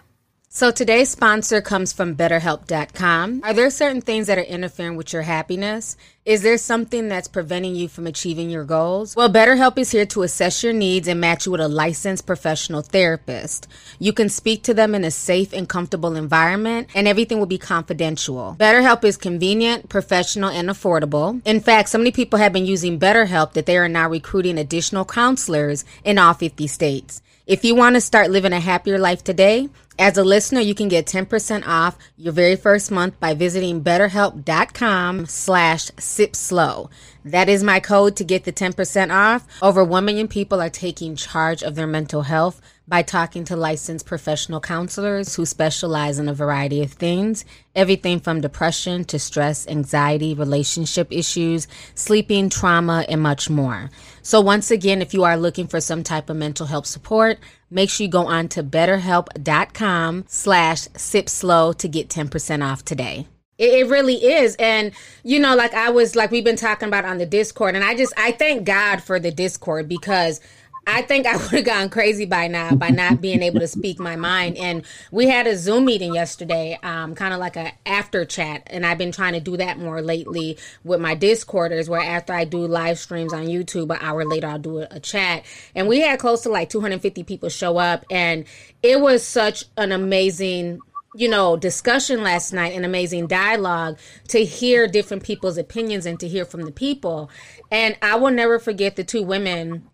So 0.56 0.70
today's 0.70 1.11
sponsor 1.11 1.61
comes 1.61 1.93
from 1.93 2.17
BetterHelp.com. 2.17 3.43
Are 3.44 3.53
there 3.53 3.69
certain 3.69 4.00
things 4.00 4.26
that 4.26 4.38
are 4.38 4.41
interfering 4.41 4.97
with 4.97 5.12
your 5.12 5.20
happiness? 5.20 5.99
Is 6.25 6.41
there 6.41 6.56
something 6.56 7.11
that's 7.11 7.29
preventing 7.29 7.75
you 7.75 7.88
from 7.88 8.06
achieving 8.06 8.49
your 8.49 8.64
goals? 8.64 9.14
Well, 9.14 9.29
BetterHelp 9.29 9.76
is 9.76 9.91
here 9.91 10.06
to 10.06 10.23
assess 10.23 10.62
your 10.62 10.73
needs 10.73 11.08
and 11.08 11.20
match 11.20 11.44
you 11.44 11.53
with 11.53 11.61
a 11.61 11.69
licensed 11.69 12.25
professional 12.25 12.81
therapist. 12.81 13.69
You 13.99 14.14
can 14.14 14.30
speak 14.30 14.62
to 14.62 14.73
them 14.73 14.95
in 14.95 15.04
a 15.04 15.11
safe 15.11 15.52
and 15.52 15.69
comfortable 15.69 16.16
environment, 16.16 16.88
and 16.95 17.07
everything 17.07 17.38
will 17.38 17.45
be 17.45 17.59
confidential. 17.59 18.57
BetterHelp 18.59 19.04
is 19.04 19.19
convenient, 19.19 19.90
professional, 19.90 20.49
and 20.49 20.71
affordable. 20.71 21.42
In 21.45 21.61
fact, 21.61 21.90
so 21.90 21.99
many 21.99 22.12
people 22.12 22.38
have 22.38 22.54
been 22.54 22.64
using 22.64 22.99
BetterHelp 22.99 23.52
that 23.52 23.66
they 23.66 23.76
are 23.76 23.90
now 23.90 24.09
recruiting 24.09 24.57
additional 24.57 25.04
counselors 25.04 25.85
in 26.02 26.16
all 26.16 26.33
50 26.33 26.66
states. 26.66 27.21
If 27.47 27.64
you 27.64 27.76
want 27.76 27.95
to 27.95 28.00
start 28.00 28.33
living 28.33 28.52
a 28.52 28.59
happier 28.59 28.99
life 28.99 29.23
today, 29.23 29.69
as 29.99 30.19
a 30.19 30.25
listener, 30.25 30.61
you 30.61 30.75
can 30.75 30.88
get 30.88 31.07
10% 31.07 31.67
off 31.67 31.97
your 32.17 32.33
very 32.33 32.57
first 32.57 32.91
month 32.91 33.19
by 33.19 33.35
visiting 33.35 33.83
betterhelp.com 33.83 35.26
slash 35.26 35.91
sipslow. 35.93 36.91
That 37.26 37.49
is 37.49 37.64
my 37.64 37.80
code 37.80 38.14
to 38.16 38.25
get 38.25 38.45
the 38.45 38.52
10% 38.52 39.12
off. 39.12 39.45
Over 39.61 39.83
1 39.83 40.04
million 40.04 40.28
people 40.28 40.62
are 40.62 40.71
taking 40.71 41.16
charge 41.16 41.64
of 41.64 41.75
their 41.75 41.88
mental 41.88 42.23
health 42.23 42.61
by 42.87 43.02
talking 43.02 43.45
to 43.47 43.56
licensed 43.56 44.06
professional 44.06 44.61
counselors 44.61 45.35
who 45.35 45.45
specialize 45.45 46.21
in 46.21 46.28
a 46.28 46.35
variety 46.35 46.85
of 46.85 46.92
things 46.92 47.45
everything 47.75 48.21
from 48.21 48.40
depression 48.40 49.04
to 49.06 49.18
stress, 49.18 49.66
anxiety, 49.66 50.35
relationship 50.35 51.09
issues, 51.11 51.66
sleeping, 51.97 52.49
trauma, 52.49 53.04
and 53.09 53.21
much 53.21 53.50
more. 53.50 53.90
So, 54.23 54.40
once 54.40 54.71
again, 54.71 55.02
if 55.02 55.12
you 55.12 55.25
are 55.25 55.37
looking 55.37 55.66
for 55.66 55.80
some 55.80 56.04
type 56.04 56.30
of 56.30 56.37
mental 56.37 56.66
health 56.66 56.87
support, 56.87 57.40
make 57.73 57.90
sure 57.90 58.04
you 58.04 58.11
go 58.11 58.26
on 58.26 58.47
to 58.50 58.62
betterhelp.com 58.62 60.26
slash 60.28 60.87
sipslow 60.90 61.76
to 61.76 61.88
get 61.88 62.09
10% 62.09 62.64
off 62.64 62.85
today. 62.85 63.26
It, 63.58 63.88
really 63.88 64.16
is. 64.16 64.54
And, 64.56 64.92
you 65.22 65.40
know, 65.40 65.56
like 65.56 65.72
I 65.72 65.90
was, 65.90 66.14
like 66.14 66.30
we've 66.30 66.44
been 66.44 66.56
talking 66.56 66.88
about 66.88 67.04
on 67.04 67.18
the 67.18 67.26
Discord, 67.26 67.75
and 67.75 67.84
I 67.84 67.94
just, 67.96 68.12
I 68.16 68.32
thank 68.32 68.64
God 68.64 69.02
for 69.02 69.18
the 69.18 69.30
Discord 69.30 69.88
because 69.88 70.40
I 70.86 71.02
think 71.02 71.26
I 71.26 71.36
would 71.36 71.50
have 71.50 71.64
gone 71.64 71.88
crazy 71.88 72.26
by 72.26 72.46
now 72.46 72.75
by 72.75 72.90
not 72.90 73.20
being 73.20 73.42
able 73.42 73.60
to 73.60 73.66
speak 73.66 73.98
my 73.98 74.16
mind. 74.16 74.56
And 74.56 74.84
we 75.10 75.26
had 75.26 75.46
a 75.46 75.56
Zoom 75.56 75.86
meeting 75.86 76.14
yesterday, 76.14 76.78
um, 76.82 77.14
kind 77.14 77.34
of 77.34 77.40
like 77.40 77.56
a 77.56 77.72
after 77.84 78.25
chat, 78.25 78.62
and 78.66 78.86
I've 78.86 78.98
been 78.98 79.12
trying 79.12 79.32
to 79.32 79.40
do 79.40 79.56
that 79.56 79.78
more 79.78 80.00
lately 80.00 80.58
with 80.84 81.00
my 81.00 81.14
Discorders, 81.14 81.88
where 81.88 82.00
after 82.00 82.32
I 82.32 82.44
do 82.44 82.58
live 82.66 82.98
streams 82.98 83.32
on 83.32 83.46
YouTube, 83.46 83.90
an 83.90 83.98
hour 84.00 84.25
later 84.25 84.46
I'll 84.46 84.58
do 84.58 84.80
a, 84.80 84.88
a 84.92 85.00
chat. 85.00 85.44
And 85.75 85.88
we 85.88 86.00
had 86.00 86.18
close 86.18 86.42
to 86.42 86.50
like 86.50 86.70
250 86.70 87.25
people 87.25 87.48
show 87.48 87.78
up, 87.78 88.04
and 88.10 88.44
it 88.82 89.00
was 89.00 89.26
such 89.26 89.64
an 89.76 89.92
amazing 89.92 90.80
you 91.16 91.28
know, 91.28 91.56
discussion 91.56 92.23
last 92.23 92.52
night, 92.52 92.75
an 92.75 92.85
amazing 92.85 93.26
dialogue 93.26 93.99
to 94.28 94.44
hear 94.44 94.87
different 94.87 95.23
people's 95.23 95.58
opinions 95.58 96.06
and 96.06 96.20
to 96.20 96.28
hear 96.28 96.44
from 96.44 96.62
the 96.62 96.73
people. 96.73 97.30
And 97.70 97.96
I 98.02 98.16
will 98.16 98.30
never 98.30 98.58
forget 98.58 98.96
the 98.96 99.04
two 99.04 99.23
women 99.23 99.88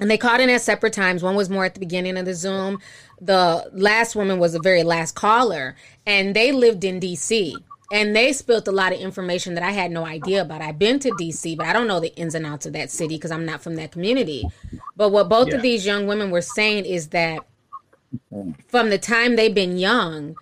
and 0.00 0.10
they 0.10 0.18
called 0.18 0.40
in 0.40 0.50
at 0.50 0.62
separate 0.62 0.94
times. 0.94 1.22
One 1.22 1.36
was 1.36 1.50
more 1.50 1.64
at 1.64 1.74
the 1.74 1.80
beginning 1.80 2.16
of 2.16 2.24
the 2.24 2.34
Zoom. 2.34 2.80
The 3.20 3.70
last 3.72 4.16
woman 4.16 4.38
was 4.38 4.54
the 4.54 4.60
very 4.60 4.82
last 4.82 5.14
caller, 5.14 5.76
and 6.06 6.34
they 6.34 6.50
lived 6.50 6.82
in 6.84 6.98
DC. 6.98 7.54
And 7.92 8.16
they 8.16 8.32
spilled 8.32 8.66
a 8.68 8.72
lot 8.72 8.94
of 8.94 9.00
information 9.00 9.52
that 9.54 9.62
I 9.62 9.70
had 9.70 9.90
no 9.90 10.06
idea 10.06 10.40
about. 10.40 10.62
I've 10.62 10.78
been 10.78 10.98
to 11.00 11.10
DC, 11.10 11.58
but 11.58 11.66
I 11.66 11.74
don't 11.74 11.86
know 11.86 12.00
the 12.00 12.14
ins 12.16 12.34
and 12.34 12.46
outs 12.46 12.64
of 12.64 12.72
that 12.72 12.90
city 12.90 13.16
because 13.16 13.30
I'm 13.30 13.44
not 13.44 13.62
from 13.62 13.76
that 13.76 13.92
community. 13.92 14.44
But 14.96 15.10
what 15.10 15.28
both 15.28 15.48
yeah. 15.48 15.56
of 15.56 15.62
these 15.62 15.84
young 15.84 16.06
women 16.06 16.30
were 16.30 16.40
saying 16.40 16.86
is 16.86 17.08
that 17.08 17.44
mm. 18.32 18.54
from 18.66 18.88
the 18.88 18.96
time 18.96 19.36
they've 19.36 19.54
been 19.54 19.76
young, 19.76 20.36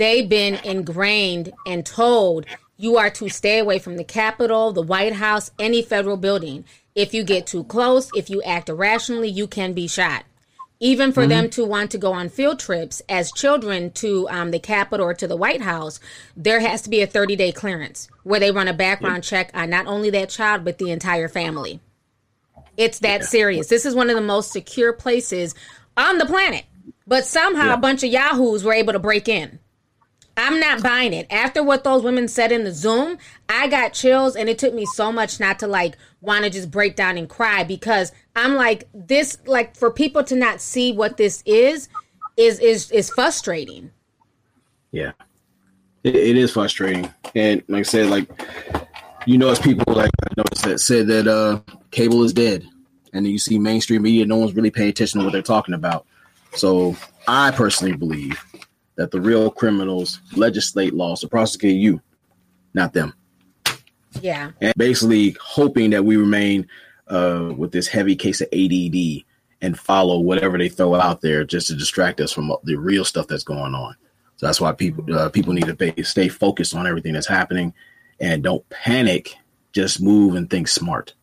they've 0.00 0.28
been 0.28 0.54
ingrained 0.64 1.52
and 1.66 1.84
told 1.84 2.46
you 2.78 2.96
are 2.96 3.10
to 3.10 3.28
stay 3.28 3.58
away 3.58 3.78
from 3.78 3.98
the 3.98 4.04
Capitol, 4.04 4.72
the 4.72 4.80
White 4.80 5.12
House, 5.12 5.50
any 5.58 5.82
federal 5.82 6.16
building. 6.16 6.64
If 6.94 7.12
you 7.12 7.22
get 7.22 7.46
too 7.46 7.64
close, 7.64 8.10
if 8.14 8.30
you 8.30 8.42
act 8.42 8.70
irrationally, 8.70 9.28
you 9.28 9.46
can 9.46 9.74
be 9.74 9.86
shot. 9.86 10.24
Even 10.82 11.12
for 11.12 11.20
mm-hmm. 11.20 11.28
them 11.28 11.50
to 11.50 11.66
want 11.66 11.90
to 11.90 11.98
go 11.98 12.14
on 12.14 12.30
field 12.30 12.58
trips 12.58 13.02
as 13.10 13.30
children 13.30 13.90
to 13.92 14.26
um, 14.30 14.50
the 14.50 14.58
Capitol 14.58 15.06
or 15.06 15.12
to 15.12 15.28
the 15.28 15.36
White 15.36 15.60
House, 15.60 16.00
there 16.34 16.60
has 16.60 16.80
to 16.82 16.90
be 16.90 17.02
a 17.02 17.06
30 17.06 17.36
day 17.36 17.52
clearance 17.52 18.08
where 18.22 18.40
they 18.40 18.50
run 18.50 18.68
a 18.68 18.72
background 18.72 19.16
yep. 19.16 19.24
check 19.24 19.50
on 19.52 19.68
not 19.68 19.86
only 19.86 20.08
that 20.08 20.30
child, 20.30 20.64
but 20.64 20.78
the 20.78 20.90
entire 20.90 21.28
family. 21.28 21.78
It's 22.78 23.00
that 23.00 23.20
yeah. 23.20 23.26
serious. 23.26 23.68
This 23.68 23.84
is 23.84 23.94
one 23.94 24.08
of 24.08 24.16
the 24.16 24.22
most 24.22 24.50
secure 24.50 24.94
places 24.94 25.54
on 25.98 26.16
the 26.16 26.24
planet. 26.24 26.64
But 27.06 27.26
somehow 27.26 27.66
yeah. 27.66 27.74
a 27.74 27.76
bunch 27.76 28.02
of 28.02 28.10
yahoos 28.10 28.64
were 28.64 28.72
able 28.72 28.94
to 28.94 28.98
break 28.98 29.28
in. 29.28 29.58
I'm 30.40 30.58
not 30.58 30.82
buying 30.82 31.12
it. 31.12 31.26
After 31.30 31.62
what 31.62 31.84
those 31.84 32.02
women 32.02 32.26
said 32.26 32.50
in 32.50 32.64
the 32.64 32.72
Zoom, 32.72 33.18
I 33.50 33.68
got 33.68 33.92
chills 33.92 34.36
and 34.36 34.48
it 34.48 34.58
took 34.58 34.72
me 34.72 34.86
so 34.86 35.12
much 35.12 35.38
not 35.38 35.58
to 35.58 35.66
like 35.66 35.98
want 36.22 36.44
to 36.44 36.50
just 36.50 36.70
break 36.70 36.96
down 36.96 37.18
and 37.18 37.28
cry 37.28 37.62
because 37.62 38.10
I'm 38.34 38.54
like 38.54 38.88
this 38.94 39.36
like 39.44 39.76
for 39.76 39.90
people 39.90 40.24
to 40.24 40.34
not 40.34 40.62
see 40.62 40.92
what 40.92 41.18
this 41.18 41.42
is 41.44 41.90
is 42.38 42.58
is 42.58 42.90
is 42.90 43.10
frustrating. 43.10 43.90
Yeah. 44.92 45.12
it, 46.04 46.16
it 46.16 46.36
is 46.38 46.52
frustrating. 46.52 47.12
And 47.34 47.62
like 47.68 47.80
I 47.80 47.82
said 47.82 48.06
like 48.08 48.26
you 49.26 49.36
know, 49.36 49.50
it's 49.50 49.60
people 49.60 49.92
like 49.92 50.10
I 50.22 50.34
noticed 50.38 50.64
that 50.64 50.80
said 50.80 51.06
that 51.08 51.28
uh 51.28 51.60
cable 51.90 52.24
is 52.24 52.32
dead. 52.32 52.66
And 53.12 53.26
then 53.26 53.32
you 53.32 53.38
see 53.38 53.58
mainstream 53.58 54.02
media, 54.02 54.24
no 54.24 54.36
one's 54.38 54.54
really 54.54 54.70
paying 54.70 54.88
attention 54.88 55.20
to 55.20 55.26
what 55.26 55.32
they're 55.32 55.42
talking 55.42 55.74
about. 55.74 56.06
So 56.54 56.96
I 57.28 57.50
personally 57.50 57.94
believe 57.94 58.42
that 59.00 59.10
the 59.12 59.20
real 59.20 59.50
criminals 59.50 60.20
legislate 60.36 60.92
laws 60.92 61.22
to 61.22 61.26
prosecute 61.26 61.80
you, 61.80 62.02
not 62.74 62.92
them. 62.92 63.14
Yeah. 64.20 64.50
And 64.60 64.74
basically 64.76 65.34
hoping 65.40 65.88
that 65.90 66.04
we 66.04 66.18
remain 66.18 66.68
uh, 67.08 67.50
with 67.56 67.72
this 67.72 67.88
heavy 67.88 68.14
case 68.14 68.42
of 68.42 68.48
ADD 68.52 69.24
and 69.62 69.78
follow 69.78 70.18
whatever 70.18 70.58
they 70.58 70.68
throw 70.68 70.96
out 70.96 71.22
there 71.22 71.44
just 71.44 71.68
to 71.68 71.76
distract 71.76 72.20
us 72.20 72.30
from 72.30 72.52
the 72.64 72.76
real 72.76 73.06
stuff 73.06 73.26
that's 73.26 73.42
going 73.42 73.74
on. 73.74 73.96
So 74.36 74.44
that's 74.44 74.60
why 74.60 74.72
people 74.72 75.14
uh, 75.14 75.30
people 75.30 75.54
need 75.54 75.64
to 75.64 75.74
pay, 75.74 76.02
stay 76.02 76.28
focused 76.28 76.74
on 76.74 76.86
everything 76.86 77.14
that's 77.14 77.26
happening 77.26 77.72
and 78.20 78.42
don't 78.42 78.68
panic. 78.68 79.34
Just 79.72 80.02
move 80.02 80.34
and 80.34 80.50
think 80.50 80.68
smart 80.68 81.14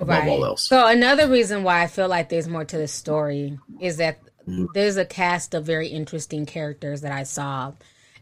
above 0.00 0.08
right. 0.08 0.28
all 0.28 0.44
else. 0.44 0.64
So 0.64 0.88
another 0.88 1.28
reason 1.28 1.62
why 1.62 1.82
I 1.82 1.86
feel 1.86 2.08
like 2.08 2.30
there's 2.30 2.48
more 2.48 2.64
to 2.64 2.76
the 2.76 2.88
story 2.88 3.60
is 3.80 3.98
that. 3.98 4.18
There's 4.46 4.96
a 4.96 5.04
cast 5.04 5.54
of 5.54 5.64
very 5.64 5.88
interesting 5.88 6.46
characters 6.46 7.00
that 7.00 7.12
I 7.12 7.24
saw. 7.24 7.72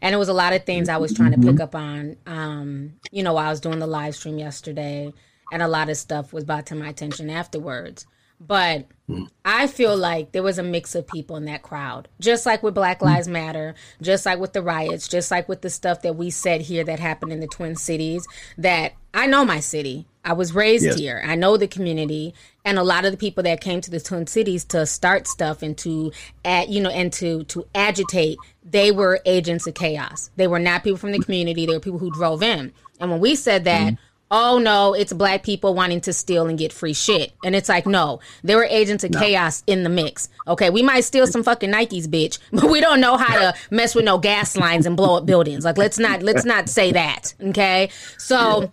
And 0.01 0.13
it 0.13 0.17
was 0.17 0.29
a 0.29 0.33
lot 0.33 0.53
of 0.53 0.65
things 0.65 0.89
I 0.89 0.97
was 0.97 1.13
trying 1.13 1.31
to 1.31 1.37
pick 1.37 1.55
mm-hmm. 1.55 1.61
up 1.61 1.75
on, 1.75 2.17
um, 2.25 2.93
you 3.11 3.23
know, 3.23 3.33
while 3.33 3.47
I 3.47 3.49
was 3.49 3.61
doing 3.61 3.79
the 3.79 3.87
live 3.87 4.15
stream 4.15 4.37
yesterday. 4.37 5.13
And 5.51 5.61
a 5.61 5.67
lot 5.67 5.89
of 5.89 5.97
stuff 5.97 6.33
was 6.33 6.43
brought 6.43 6.65
to 6.67 6.75
my 6.75 6.89
attention 6.89 7.29
afterwards. 7.29 8.05
But 8.39 8.87
mm. 9.09 9.27
I 9.45 9.67
feel 9.67 9.95
like 9.95 10.31
there 10.31 10.43
was 10.43 10.59
a 10.59 10.63
mix 10.63 10.95
of 10.95 11.07
people 11.07 11.37
in 11.37 11.45
that 11.45 11.61
crowd, 11.61 12.09
just 12.19 12.45
like 12.45 12.63
with 12.63 12.75
Black 12.75 12.99
mm. 12.99 13.05
Lives 13.05 13.27
Matter, 13.27 13.75
just 14.01 14.25
like 14.25 14.39
with 14.39 14.53
the 14.53 14.61
riots, 14.61 15.07
just 15.07 15.31
like 15.31 15.47
with 15.47 15.61
the 15.61 15.69
stuff 15.69 16.01
that 16.01 16.15
we 16.15 16.29
said 16.29 16.61
here 16.61 16.83
that 16.83 16.99
happened 16.99 17.31
in 17.31 17.39
the 17.39 17.47
Twin 17.47 17.75
Cities. 17.75 18.27
That 18.57 18.93
I 19.13 19.27
know 19.27 19.45
my 19.45 19.59
city. 19.59 20.07
I 20.25 20.33
was 20.33 20.53
raised 20.53 20.83
yes. 20.83 20.97
here. 20.97 21.23
I 21.25 21.35
know 21.35 21.55
the 21.55 21.67
community, 21.67 22.33
and 22.65 22.77
a 22.79 22.83
lot 22.83 23.05
of 23.05 23.11
the 23.11 23.17
people 23.17 23.43
that 23.43 23.61
came 23.61 23.79
to 23.81 23.91
the 23.91 23.99
Twin 23.99 24.27
Cities 24.27 24.65
to 24.65 24.85
start 24.85 25.27
stuff 25.27 25.61
and 25.61 25.77
to, 25.79 26.11
add, 26.43 26.69
you 26.69 26.81
know, 26.81 26.89
and 26.89 27.13
to 27.13 27.43
to 27.45 27.65
agitate, 27.75 28.37
they 28.63 28.91
were 28.91 29.21
agents 29.25 29.67
of 29.67 29.75
chaos. 29.75 30.31
They 30.35 30.47
were 30.47 30.59
not 30.59 30.83
people 30.83 30.97
from 30.97 31.11
the 31.11 31.19
community. 31.19 31.65
They 31.65 31.73
were 31.73 31.79
people 31.79 31.99
who 31.99 32.11
drove 32.11 32.41
in. 32.41 32.73
And 32.99 33.11
when 33.11 33.19
we 33.19 33.35
said 33.35 33.63
that, 33.65 33.93
mm 33.93 33.97
oh 34.31 34.57
no, 34.57 34.93
it's 34.93 35.13
black 35.13 35.43
people 35.43 35.73
wanting 35.73 36.01
to 36.01 36.13
steal 36.13 36.47
and 36.47 36.57
get 36.57 36.73
free 36.73 36.93
shit. 36.93 37.33
And 37.43 37.55
it's 37.55 37.69
like, 37.69 37.85
no, 37.85 38.19
there 38.43 38.57
were 38.57 38.65
agents 38.65 39.03
of 39.03 39.11
no. 39.11 39.19
chaos 39.19 39.63
in 39.67 39.83
the 39.83 39.89
mix. 39.89 40.29
Okay, 40.47 40.69
we 40.69 40.81
might 40.81 41.01
steal 41.01 41.27
some 41.27 41.43
fucking 41.43 41.71
Nikes, 41.71 42.07
bitch, 42.07 42.39
but 42.51 42.69
we 42.69 42.81
don't 42.81 42.99
know 42.99 43.17
how 43.17 43.37
to 43.39 43.53
mess 43.69 43.95
with 43.95 44.05
no 44.05 44.17
gas 44.17 44.57
lines 44.57 44.85
and 44.85 44.97
blow 44.97 45.17
up 45.17 45.25
buildings. 45.25 45.63
Like 45.63 45.77
let's 45.77 45.99
not 45.99 46.23
let's 46.23 46.45
not 46.45 46.69
say 46.69 46.91
that. 46.91 47.33
Okay. 47.41 47.89
So 48.17 48.71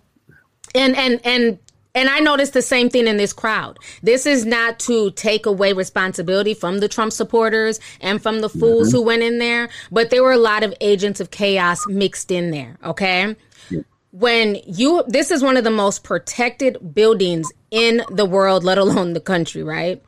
and 0.75 0.97
and 0.97 1.21
and 1.25 1.59
and 1.95 2.09
I 2.09 2.21
noticed 2.21 2.55
the 2.55 2.63
same 2.63 2.89
thing 2.89 3.07
in 3.07 3.19
this 3.19 3.33
crowd. 3.33 3.79
This 4.03 4.25
is 4.25 4.47
not 4.47 4.79
to 4.81 5.11
take 5.11 5.45
away 5.45 5.75
responsibility 5.75 6.55
from 6.55 6.79
the 6.79 6.89
Trump 6.89 7.13
supporters 7.13 7.81
and 8.01 8.23
from 8.23 8.41
the 8.41 8.49
fools 8.49 8.89
mm-hmm. 8.89 8.97
who 8.97 9.03
went 9.03 9.23
in 9.23 9.39
there, 9.39 9.69
but 9.91 10.09
there 10.09 10.23
were 10.23 10.33
a 10.33 10.39
lot 10.39 10.63
of 10.63 10.75
agents 10.81 11.21
of 11.21 11.31
chaos 11.31 11.87
mixed 11.87 12.31
in 12.31 12.51
there, 12.51 12.79
okay? 12.83 13.37
when 14.13 14.59
you 14.67 15.03
this 15.09 15.31
is 15.31 15.43
one 15.43 15.57
of 15.57 15.65
the 15.65 15.71
most 15.71 16.05
protected 16.05 16.95
buildings 16.95 17.51
in 17.71 18.03
the 18.11 18.27
world 18.27 18.63
let 18.63 18.79
alone 18.79 19.15
the 19.15 19.21
country 19.21 19.63
right 19.63 20.03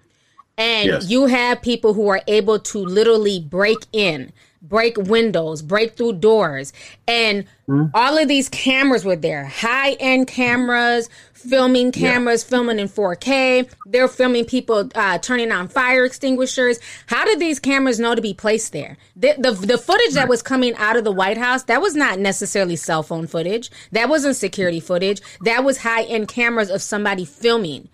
and 0.56 0.88
yes. 0.88 1.10
you 1.10 1.26
have 1.26 1.60
people 1.62 1.94
who 1.94 2.08
are 2.08 2.22
able 2.26 2.58
to 2.58 2.78
literally 2.78 3.40
break 3.40 3.78
in 3.92 4.32
break 4.62 4.96
windows 4.96 5.60
break 5.60 5.96
through 5.96 6.12
doors 6.12 6.72
and 7.06 7.44
mm-hmm. 7.68 7.84
all 7.92 8.16
of 8.16 8.28
these 8.28 8.48
cameras 8.48 9.04
were 9.04 9.16
there 9.16 9.44
high 9.44 9.92
end 9.94 10.26
cameras 10.26 11.08
filming 11.48 11.92
cameras, 11.92 12.44
yeah. 12.44 12.50
filming 12.50 12.78
in 12.78 12.88
4K. 12.88 13.70
They're 13.86 14.08
filming 14.08 14.44
people 14.44 14.90
uh, 14.94 15.18
turning 15.18 15.52
on 15.52 15.68
fire 15.68 16.04
extinguishers. 16.04 16.78
How 17.06 17.24
did 17.24 17.38
these 17.38 17.58
cameras 17.58 18.00
know 18.00 18.14
to 18.14 18.22
be 18.22 18.34
placed 18.34 18.72
there? 18.72 18.96
The, 19.16 19.34
the, 19.38 19.52
the 19.52 19.78
footage 19.78 20.14
that 20.14 20.28
was 20.28 20.42
coming 20.42 20.74
out 20.76 20.96
of 20.96 21.04
the 21.04 21.12
White 21.12 21.38
House, 21.38 21.64
that 21.64 21.80
was 21.80 21.94
not 21.94 22.18
necessarily 22.18 22.76
cell 22.76 23.02
phone 23.02 23.26
footage. 23.26 23.70
That 23.92 24.08
wasn't 24.08 24.36
security 24.36 24.80
footage. 24.80 25.20
That 25.42 25.64
was 25.64 25.78
high 25.78 26.04
end 26.04 26.28
cameras 26.28 26.70
of 26.70 26.82
somebody 26.82 27.24
filming. 27.24 27.88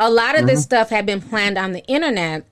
A 0.00 0.10
lot 0.10 0.34
of 0.34 0.40
mm-hmm. 0.40 0.48
this 0.48 0.62
stuff 0.62 0.90
had 0.90 1.06
been 1.06 1.20
planned 1.20 1.58
on 1.58 1.72
the 1.72 1.84
internet. 1.84 2.44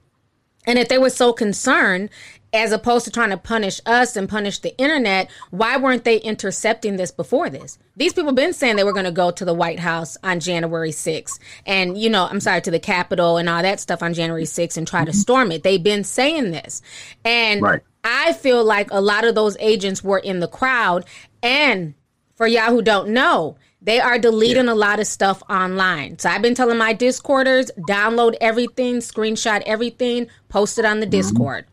And 0.66 0.78
if 0.78 0.88
they 0.88 0.98
were 0.98 1.10
so 1.10 1.32
concerned 1.32 2.10
as 2.52 2.72
opposed 2.72 3.04
to 3.04 3.10
trying 3.10 3.30
to 3.30 3.36
punish 3.36 3.80
us 3.86 4.16
and 4.16 4.28
punish 4.28 4.58
the 4.58 4.76
internet, 4.78 5.30
why 5.50 5.76
weren't 5.76 6.04
they 6.04 6.18
intercepting 6.18 6.96
this 6.96 7.10
before 7.10 7.48
this? 7.50 7.78
These 7.96 8.12
people 8.12 8.32
been 8.32 8.52
saying 8.52 8.76
they 8.76 8.84
were 8.84 8.92
going 8.92 9.04
to 9.06 9.10
go 9.10 9.30
to 9.30 9.44
the 9.44 9.54
White 9.54 9.80
House 9.80 10.16
on 10.22 10.40
January 10.40 10.90
6th 10.90 11.38
and, 11.66 11.98
you 11.98 12.10
know, 12.10 12.26
I'm 12.26 12.40
sorry, 12.40 12.60
to 12.62 12.70
the 12.70 12.78
Capitol 12.78 13.38
and 13.38 13.48
all 13.48 13.62
that 13.62 13.80
stuff 13.80 14.02
on 14.02 14.14
January 14.14 14.44
6th 14.44 14.76
and 14.76 14.86
try 14.86 15.04
to 15.04 15.10
mm-hmm. 15.10 15.18
storm 15.18 15.52
it. 15.52 15.62
They've 15.62 15.82
been 15.82 16.04
saying 16.04 16.50
this. 16.50 16.82
And 17.24 17.62
right. 17.62 17.82
I 18.04 18.34
feel 18.34 18.62
like 18.62 18.90
a 18.90 19.00
lot 19.00 19.24
of 19.24 19.34
those 19.34 19.56
agents 19.58 20.04
were 20.04 20.18
in 20.18 20.40
the 20.40 20.48
crowd. 20.48 21.06
And 21.42 21.94
for 22.36 22.46
y'all 22.46 22.70
who 22.70 22.82
don't 22.82 23.08
know, 23.10 23.56
they 23.80 24.00
are 24.00 24.18
deleting 24.18 24.66
yeah. 24.66 24.72
a 24.72 24.74
lot 24.74 25.00
of 25.00 25.06
stuff 25.06 25.42
online. 25.48 26.18
So 26.18 26.28
I've 26.28 26.42
been 26.42 26.54
telling 26.54 26.78
my 26.78 26.92
Discorders, 26.92 27.70
download 27.88 28.34
everything, 28.40 28.96
screenshot 28.96 29.62
everything, 29.66 30.28
post 30.48 30.78
it 30.78 30.84
on 30.84 31.00
the 31.00 31.06
mm-hmm. 31.06 31.10
Discord. 31.12 31.66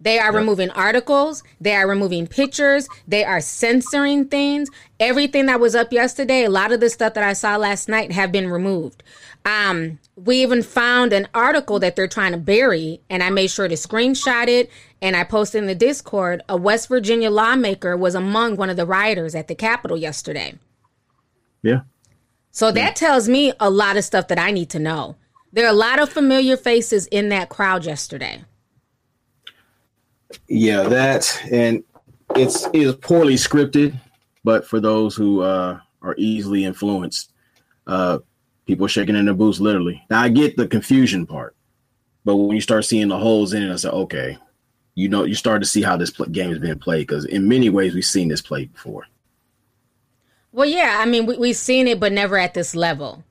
They 0.00 0.20
are 0.20 0.32
removing 0.32 0.70
articles, 0.70 1.42
they 1.60 1.74
are 1.74 1.88
removing 1.88 2.28
pictures, 2.28 2.88
they 3.08 3.24
are 3.24 3.40
censoring 3.40 4.26
things. 4.26 4.68
Everything 5.00 5.46
that 5.46 5.58
was 5.58 5.74
up 5.74 5.92
yesterday, 5.92 6.44
a 6.44 6.50
lot 6.50 6.70
of 6.70 6.78
the 6.78 6.88
stuff 6.88 7.14
that 7.14 7.24
I 7.24 7.32
saw 7.32 7.56
last 7.56 7.88
night 7.88 8.12
have 8.12 8.30
been 8.30 8.48
removed. 8.48 9.02
Um, 9.44 9.98
we 10.14 10.42
even 10.42 10.62
found 10.62 11.12
an 11.12 11.26
article 11.34 11.80
that 11.80 11.96
they're 11.96 12.06
trying 12.06 12.32
to 12.32 12.38
bury, 12.38 13.00
and 13.10 13.24
I 13.24 13.30
made 13.30 13.50
sure 13.50 13.66
to 13.66 13.74
screenshot 13.74 14.46
it 14.46 14.70
and 15.00 15.16
I 15.16 15.24
posted 15.24 15.62
in 15.62 15.68
the 15.68 15.74
Discord. 15.74 16.42
A 16.48 16.56
West 16.56 16.88
Virginia 16.88 17.30
lawmaker 17.30 17.96
was 17.96 18.14
among 18.14 18.56
one 18.56 18.70
of 18.70 18.76
the 18.76 18.86
rioters 18.86 19.34
at 19.34 19.48
the 19.48 19.54
Capitol 19.54 19.96
yesterday. 19.96 20.54
Yeah. 21.62 21.80
So 22.50 22.72
that 22.72 22.96
tells 22.96 23.28
me 23.28 23.52
a 23.60 23.70
lot 23.70 23.96
of 23.96 24.04
stuff 24.04 24.28
that 24.28 24.38
I 24.38 24.50
need 24.50 24.70
to 24.70 24.78
know. 24.78 25.16
There 25.52 25.64
are 25.64 25.70
a 25.70 25.72
lot 25.72 26.00
of 26.00 26.08
familiar 26.08 26.56
faces 26.56 27.06
in 27.06 27.28
that 27.28 27.48
crowd 27.48 27.84
yesterday. 27.84 28.44
Yeah, 30.48 30.82
that 30.84 31.40
and 31.50 31.84
it's 32.36 32.66
is 32.72 32.94
poorly 32.96 33.34
scripted, 33.34 33.98
but 34.44 34.66
for 34.66 34.80
those 34.80 35.14
who 35.14 35.42
uh, 35.42 35.78
are 36.02 36.14
easily 36.18 36.64
influenced, 36.64 37.32
uh, 37.86 38.18
people 38.66 38.86
shaking 38.86 39.16
in 39.16 39.24
their 39.24 39.34
boots 39.34 39.60
literally. 39.60 40.02
Now 40.10 40.20
I 40.20 40.28
get 40.28 40.56
the 40.56 40.66
confusion 40.66 41.26
part, 41.26 41.56
but 42.24 42.36
when 42.36 42.54
you 42.54 42.60
start 42.60 42.84
seeing 42.84 43.08
the 43.08 43.18
holes 43.18 43.52
in 43.52 43.62
it, 43.62 43.72
I 43.72 43.76
say, 43.76 43.88
okay, 43.88 44.36
you 44.94 45.08
know, 45.08 45.24
you 45.24 45.34
start 45.34 45.62
to 45.62 45.68
see 45.68 45.82
how 45.82 45.96
this 45.96 46.10
game 46.10 46.50
is 46.50 46.58
being 46.58 46.78
played 46.78 47.06
because 47.06 47.24
in 47.24 47.48
many 47.48 47.70
ways 47.70 47.94
we've 47.94 48.04
seen 48.04 48.28
this 48.28 48.42
played 48.42 48.72
before. 48.72 49.06
Well, 50.58 50.68
yeah, 50.68 50.96
I 50.98 51.06
mean 51.06 51.26
we, 51.26 51.36
we've 51.36 51.56
seen 51.56 51.86
it, 51.86 52.00
but 52.00 52.10
never 52.10 52.36
at 52.36 52.52
this 52.52 52.74
level, 52.74 53.22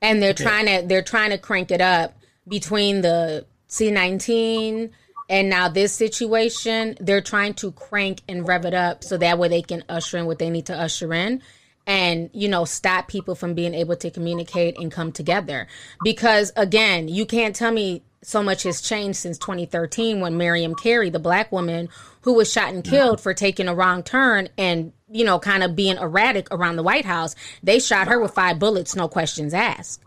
and 0.00 0.22
they're 0.22 0.32
trying 0.32 0.66
to 0.66 0.86
they're 0.86 1.02
trying 1.02 1.30
to 1.30 1.38
crank 1.38 1.72
it 1.72 1.80
up 1.80 2.16
between 2.46 3.00
the 3.00 3.44
C19 3.68 4.90
and 5.28 5.50
now 5.50 5.68
this 5.68 5.92
situation, 5.92 6.96
they're 7.00 7.20
trying 7.20 7.54
to 7.54 7.72
crank 7.72 8.20
and 8.28 8.46
rev 8.46 8.64
it 8.64 8.72
up 8.72 9.02
so 9.02 9.16
that 9.16 9.36
way 9.36 9.48
they 9.48 9.62
can 9.62 9.82
usher 9.88 10.16
in 10.16 10.26
what 10.26 10.38
they 10.38 10.48
need 10.48 10.66
to 10.66 10.78
usher 10.78 11.12
in 11.12 11.42
and 11.88 12.30
you 12.32 12.48
know 12.48 12.64
stop 12.64 13.08
people 13.08 13.34
from 13.34 13.54
being 13.54 13.74
able 13.74 13.96
to 13.96 14.08
communicate 14.08 14.78
and 14.78 14.92
come 14.92 15.10
together. 15.10 15.66
Because 16.04 16.52
again 16.54 17.08
you 17.08 17.26
can't 17.26 17.56
tell 17.56 17.72
me 17.72 18.04
so 18.22 18.44
much 18.44 18.62
has 18.62 18.80
changed 18.80 19.18
since 19.18 19.38
2013 19.38 20.20
when 20.20 20.36
Miriam 20.36 20.76
Carey, 20.76 21.10
the 21.10 21.18
black 21.18 21.50
woman 21.50 21.88
who 22.22 22.34
was 22.34 22.52
shot 22.52 22.72
and 22.72 22.84
mm-hmm. 22.84 22.94
killed 22.94 23.20
for 23.20 23.34
taking 23.34 23.66
a 23.66 23.74
wrong 23.74 24.04
turn 24.04 24.48
and, 24.56 24.92
you 25.10 25.24
know, 25.24 25.38
kind 25.38 25.62
of 25.62 25.76
being 25.76 25.96
erratic 25.96 26.48
around 26.50 26.76
the 26.76 26.82
White 26.82 27.04
House, 27.04 27.34
they 27.62 27.78
shot 27.78 28.08
her 28.08 28.20
with 28.20 28.34
five 28.34 28.58
bullets, 28.58 28.96
no 28.96 29.08
questions 29.08 29.54
asked. 29.54 30.02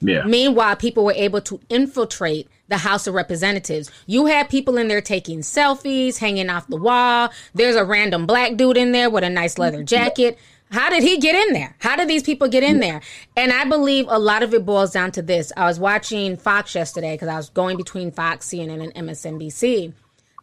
Yeah. 0.00 0.24
Meanwhile, 0.24 0.76
people 0.76 1.04
were 1.04 1.12
able 1.12 1.40
to 1.42 1.60
infiltrate 1.68 2.48
the 2.68 2.76
House 2.76 3.06
of 3.06 3.14
Representatives. 3.14 3.90
You 4.06 4.26
had 4.26 4.48
people 4.48 4.76
in 4.76 4.88
there 4.88 5.00
taking 5.00 5.40
selfies, 5.40 6.18
hanging 6.18 6.50
off 6.50 6.66
the 6.68 6.76
wall. 6.76 7.30
There's 7.54 7.76
a 7.76 7.84
random 7.84 8.26
black 8.26 8.56
dude 8.56 8.76
in 8.76 8.92
there 8.92 9.08
with 9.08 9.24
a 9.24 9.30
nice 9.30 9.58
leather 9.58 9.82
jacket. 9.82 10.38
How 10.70 10.90
did 10.90 11.02
he 11.02 11.18
get 11.18 11.34
in 11.34 11.52
there? 11.52 11.76
How 11.78 11.96
did 11.96 12.08
these 12.08 12.22
people 12.22 12.48
get 12.48 12.62
in 12.62 12.80
there? 12.80 13.00
And 13.36 13.52
I 13.52 13.64
believe 13.64 14.06
a 14.08 14.18
lot 14.18 14.42
of 14.42 14.52
it 14.54 14.66
boils 14.66 14.92
down 14.92 15.12
to 15.12 15.22
this. 15.22 15.52
I 15.56 15.66
was 15.66 15.78
watching 15.78 16.36
Fox 16.36 16.74
yesterday 16.74 17.14
because 17.14 17.28
I 17.28 17.36
was 17.36 17.48
going 17.50 17.76
between 17.76 18.10
Fox, 18.10 18.48
CNN, 18.48 18.82
and 18.82 19.08
MSNBC. 19.08 19.92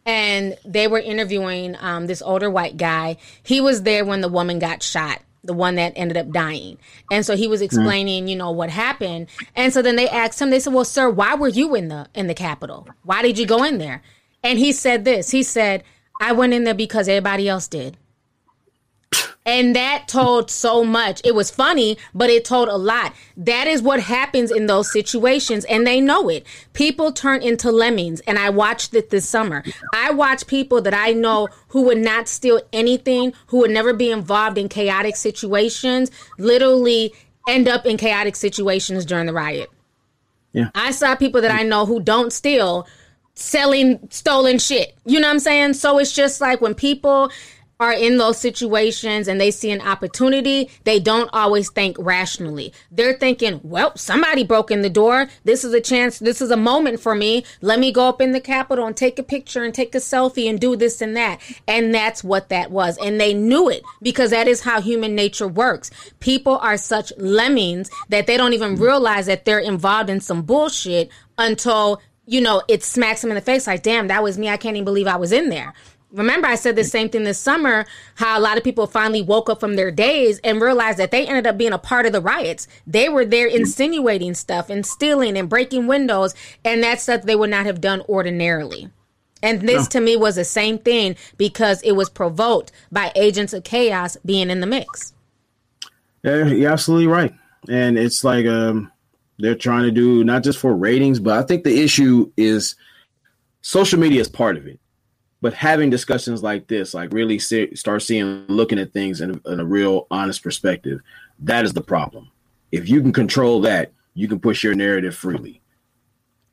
And 0.04 0.56
they 0.64 0.88
were 0.88 0.98
interviewing 0.98 1.76
um, 1.78 2.06
this 2.06 2.22
older 2.22 2.50
white 2.50 2.76
guy. 2.76 3.18
He 3.42 3.60
was 3.60 3.82
there 3.82 4.04
when 4.04 4.20
the 4.20 4.28
woman 4.28 4.58
got 4.58 4.82
shot 4.82 5.22
the 5.44 5.52
one 5.52 5.74
that 5.74 5.92
ended 5.96 6.16
up 6.16 6.30
dying. 6.30 6.78
And 7.10 7.26
so 7.26 7.36
he 7.36 7.48
was 7.48 7.62
explaining, 7.62 8.28
you 8.28 8.36
know, 8.36 8.50
what 8.50 8.70
happened. 8.70 9.28
And 9.56 9.72
so 9.72 9.82
then 9.82 9.96
they 9.96 10.08
asked 10.08 10.40
him, 10.40 10.50
they 10.50 10.60
said, 10.60 10.72
Well, 10.72 10.84
sir, 10.84 11.10
why 11.10 11.34
were 11.34 11.48
you 11.48 11.74
in 11.74 11.88
the 11.88 12.06
in 12.14 12.26
the 12.28 12.34
Capitol? 12.34 12.86
Why 13.04 13.22
did 13.22 13.38
you 13.38 13.46
go 13.46 13.64
in 13.64 13.78
there? 13.78 14.02
And 14.44 14.58
he 14.58 14.72
said 14.72 15.04
this. 15.04 15.30
He 15.30 15.42
said, 15.42 15.82
I 16.20 16.32
went 16.32 16.52
in 16.52 16.64
there 16.64 16.74
because 16.74 17.08
everybody 17.08 17.48
else 17.48 17.68
did. 17.68 17.96
And 19.44 19.74
that 19.74 20.06
told 20.06 20.50
so 20.50 20.84
much. 20.84 21.20
It 21.24 21.34
was 21.34 21.50
funny, 21.50 21.98
but 22.14 22.30
it 22.30 22.44
told 22.44 22.68
a 22.68 22.76
lot. 22.76 23.12
That 23.36 23.66
is 23.66 23.82
what 23.82 24.00
happens 24.00 24.52
in 24.52 24.66
those 24.66 24.92
situations, 24.92 25.64
and 25.64 25.84
they 25.84 26.00
know 26.00 26.28
it. 26.28 26.46
People 26.74 27.10
turn 27.10 27.42
into 27.42 27.72
lemmings, 27.72 28.20
and 28.20 28.38
I 28.38 28.50
watched 28.50 28.94
it 28.94 29.10
this 29.10 29.28
summer. 29.28 29.64
I 29.92 30.12
watch 30.12 30.46
people 30.46 30.80
that 30.82 30.94
I 30.94 31.12
know 31.12 31.48
who 31.68 31.82
would 31.82 31.98
not 31.98 32.28
steal 32.28 32.60
anything, 32.72 33.32
who 33.46 33.58
would 33.58 33.72
never 33.72 33.92
be 33.92 34.12
involved 34.12 34.58
in 34.58 34.68
chaotic 34.68 35.16
situations, 35.16 36.12
literally 36.38 37.12
end 37.48 37.66
up 37.66 37.84
in 37.84 37.96
chaotic 37.96 38.36
situations 38.36 39.04
during 39.04 39.26
the 39.26 39.32
riot. 39.32 39.68
Yeah. 40.52 40.70
I 40.74 40.92
saw 40.92 41.16
people 41.16 41.40
that 41.40 41.50
I 41.50 41.62
know 41.62 41.86
who 41.86 42.00
don't 42.00 42.32
steal 42.32 42.86
selling 43.34 43.98
stolen 44.10 44.58
shit. 44.58 44.94
You 45.04 45.18
know 45.18 45.26
what 45.26 45.34
I'm 45.34 45.40
saying? 45.40 45.74
So 45.74 45.98
it's 45.98 46.12
just 46.12 46.40
like 46.40 46.60
when 46.60 46.74
people 46.74 47.30
are 47.82 47.92
in 47.92 48.16
those 48.16 48.38
situations 48.38 49.26
and 49.26 49.40
they 49.40 49.50
see 49.50 49.70
an 49.72 49.80
opportunity, 49.80 50.70
they 50.84 51.00
don't 51.00 51.28
always 51.32 51.68
think 51.68 51.96
rationally. 51.98 52.72
They're 52.92 53.14
thinking, 53.14 53.60
well, 53.64 53.92
somebody 53.96 54.44
broke 54.44 54.70
in 54.70 54.82
the 54.82 54.90
door. 54.90 55.28
This 55.44 55.64
is 55.64 55.74
a 55.74 55.80
chance. 55.80 56.20
This 56.20 56.40
is 56.40 56.52
a 56.52 56.56
moment 56.56 57.00
for 57.00 57.14
me. 57.14 57.44
Let 57.60 57.80
me 57.80 57.92
go 57.92 58.08
up 58.08 58.20
in 58.20 58.30
the 58.30 58.40
Capitol 58.40 58.86
and 58.86 58.96
take 58.96 59.18
a 59.18 59.24
picture 59.24 59.64
and 59.64 59.74
take 59.74 59.94
a 59.96 59.98
selfie 59.98 60.48
and 60.48 60.60
do 60.60 60.76
this 60.76 61.02
and 61.02 61.16
that. 61.16 61.40
And 61.66 61.92
that's 61.92 62.22
what 62.22 62.50
that 62.50 62.70
was. 62.70 62.96
And 62.98 63.20
they 63.20 63.34
knew 63.34 63.68
it 63.68 63.82
because 64.00 64.30
that 64.30 64.46
is 64.46 64.60
how 64.60 64.80
human 64.80 65.16
nature 65.16 65.48
works. 65.48 65.90
People 66.20 66.58
are 66.58 66.76
such 66.76 67.12
lemmings 67.18 67.90
that 68.10 68.28
they 68.28 68.36
don't 68.36 68.52
even 68.52 68.76
realize 68.76 69.26
that 69.26 69.44
they're 69.44 69.58
involved 69.58 70.08
in 70.08 70.20
some 70.20 70.42
bullshit 70.42 71.10
until 71.36 72.00
you 72.24 72.40
know, 72.40 72.62
it 72.68 72.84
smacks 72.84 73.20
them 73.20 73.32
in 73.32 73.34
the 73.34 73.40
face 73.40 73.66
like, 73.66 73.82
damn, 73.82 74.06
that 74.06 74.22
was 74.22 74.38
me. 74.38 74.48
I 74.48 74.56
can't 74.56 74.76
even 74.76 74.84
believe 74.84 75.08
I 75.08 75.16
was 75.16 75.32
in 75.32 75.48
there 75.48 75.74
remember 76.12 76.46
I 76.46 76.54
said 76.54 76.76
the 76.76 76.84
same 76.84 77.08
thing 77.08 77.24
this 77.24 77.38
summer 77.38 77.86
how 78.16 78.38
a 78.38 78.40
lot 78.40 78.58
of 78.58 78.64
people 78.64 78.86
finally 78.86 79.22
woke 79.22 79.48
up 79.48 79.60
from 79.60 79.76
their 79.76 79.90
days 79.90 80.38
and 80.44 80.60
realized 80.60 80.98
that 80.98 81.10
they 81.10 81.26
ended 81.26 81.46
up 81.46 81.58
being 81.58 81.72
a 81.72 81.78
part 81.78 82.06
of 82.06 82.12
the 82.12 82.20
riots. 82.20 82.68
They 82.86 83.08
were 83.08 83.24
there 83.24 83.46
insinuating 83.46 84.34
stuff 84.34 84.70
and 84.70 84.86
stealing 84.86 85.36
and 85.36 85.48
breaking 85.48 85.86
windows 85.86 86.34
and 86.64 86.82
that's 86.82 87.04
stuff 87.04 87.22
they 87.22 87.36
would 87.36 87.50
not 87.50 87.66
have 87.66 87.80
done 87.80 88.02
ordinarily. 88.08 88.90
And 89.42 89.62
this 89.62 89.84
no. 89.84 89.88
to 89.88 90.00
me 90.00 90.16
was 90.16 90.36
the 90.36 90.44
same 90.44 90.78
thing 90.78 91.16
because 91.36 91.82
it 91.82 91.92
was 91.92 92.08
provoked 92.08 92.70
by 92.92 93.10
agents 93.16 93.52
of 93.52 93.64
chaos 93.64 94.16
being 94.24 94.50
in 94.50 94.60
the 94.60 94.66
mix. 94.66 95.14
Yeah, 96.22 96.46
you're 96.46 96.70
absolutely 96.70 97.08
right. 97.08 97.34
And 97.68 97.98
it's 97.98 98.22
like 98.22 98.46
um 98.46 98.90
they're 99.38 99.54
trying 99.54 99.82
to 99.84 99.90
do 99.90 100.22
not 100.22 100.44
just 100.44 100.58
for 100.58 100.74
ratings, 100.74 101.18
but 101.18 101.38
I 101.38 101.42
think 101.42 101.64
the 101.64 101.82
issue 101.82 102.30
is 102.36 102.76
social 103.62 103.98
media 103.98 104.20
is 104.20 104.28
part 104.28 104.56
of 104.56 104.66
it 104.66 104.78
but 105.42 105.52
having 105.52 105.90
discussions 105.90 106.42
like 106.42 106.68
this, 106.68 106.94
like 106.94 107.12
really 107.12 107.38
see, 107.40 107.74
start 107.74 108.00
seeing, 108.02 108.46
looking 108.46 108.78
at 108.78 108.92
things 108.92 109.20
in, 109.20 109.40
in 109.44 109.60
a 109.60 109.64
real 109.64 110.06
honest 110.08 110.42
perspective, 110.42 111.00
that 111.40 111.64
is 111.64 111.72
the 111.72 111.82
problem. 111.82 112.30
If 112.70 112.88
you 112.88 113.02
can 113.02 113.12
control 113.12 113.60
that, 113.62 113.92
you 114.14 114.28
can 114.28 114.38
push 114.38 114.62
your 114.62 114.74
narrative 114.74 115.16
freely. 115.16 115.60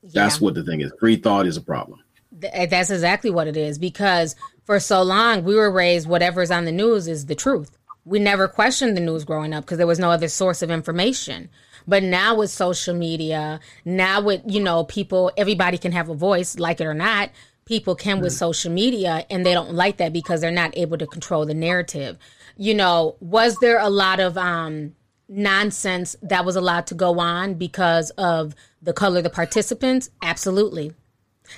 Yeah. 0.02 0.24
That's 0.24 0.42
what 0.42 0.56
the 0.56 0.64
thing 0.64 0.82
is. 0.82 0.92
Free 1.00 1.18
thought 1.18 1.46
is 1.46 1.56
a 1.56 1.62
problem. 1.62 2.04
Eh, 2.42 2.66
that's 2.66 2.90
exactly 2.90 3.30
what 3.30 3.48
it 3.48 3.56
is 3.56 3.78
because 3.78 4.36
for 4.66 4.80
so 4.80 5.04
long 5.04 5.44
we 5.44 5.56
were 5.56 5.72
raised 5.72 6.08
whatever's 6.08 6.50
on 6.50 6.66
the 6.66 6.72
news 6.72 7.08
is 7.08 7.28
the 7.28 7.36
truth. 7.36 7.78
We 8.06 8.18
never 8.18 8.48
questioned 8.48 8.98
the 8.98 9.02
news 9.02 9.24
growing 9.24 9.54
up 9.54 9.66
because 9.66 9.78
there 9.78 9.86
was 9.86 10.00
no 10.00 10.10
other 10.10 10.28
source 10.28 10.64
of 10.64 10.72
information. 10.72 11.50
But 11.88 12.02
now 12.02 12.36
with 12.36 12.50
social 12.50 12.96
media, 12.96 13.60
now 13.86 14.22
with, 14.22 14.42
you 14.48 14.62
know, 14.62 14.84
people, 14.84 15.32
everybody 15.38 15.78
can 15.78 15.92
have 15.92 16.10
a 16.10 16.16
voice, 16.16 16.58
like 16.58 16.82
it 16.82 16.86
or 16.86 16.96
not 16.96 17.30
people 17.70 17.94
can 17.94 18.20
with 18.20 18.34
social 18.34 18.72
media 18.72 19.28
and 19.30 19.46
they 19.46 19.54
don't 19.54 19.76
like 19.76 19.98
that 19.98 20.12
because 20.12 20.42
they're 20.42 20.50
not 20.50 20.76
able 20.76 20.98
to 20.98 21.06
control 21.06 21.46
the 21.46 21.54
narrative. 21.54 22.18
You 22.58 22.74
know 22.74 23.16
was 23.20 23.58
there 23.58 23.80
a 23.80 23.90
lot 23.90 24.20
of 24.20 24.38
um 24.40 24.96
nonsense 25.30 26.16
that 26.24 26.44
was 26.44 26.56
allowed 26.56 26.88
to 26.88 26.96
go 26.96 27.20
on 27.20 27.54
because 27.54 28.10
of 28.18 28.56
the 28.82 28.92
color 28.92 29.20
of 29.20 29.24
the 29.24 29.30
participants? 29.30 30.10
Absolutely. 30.24 30.94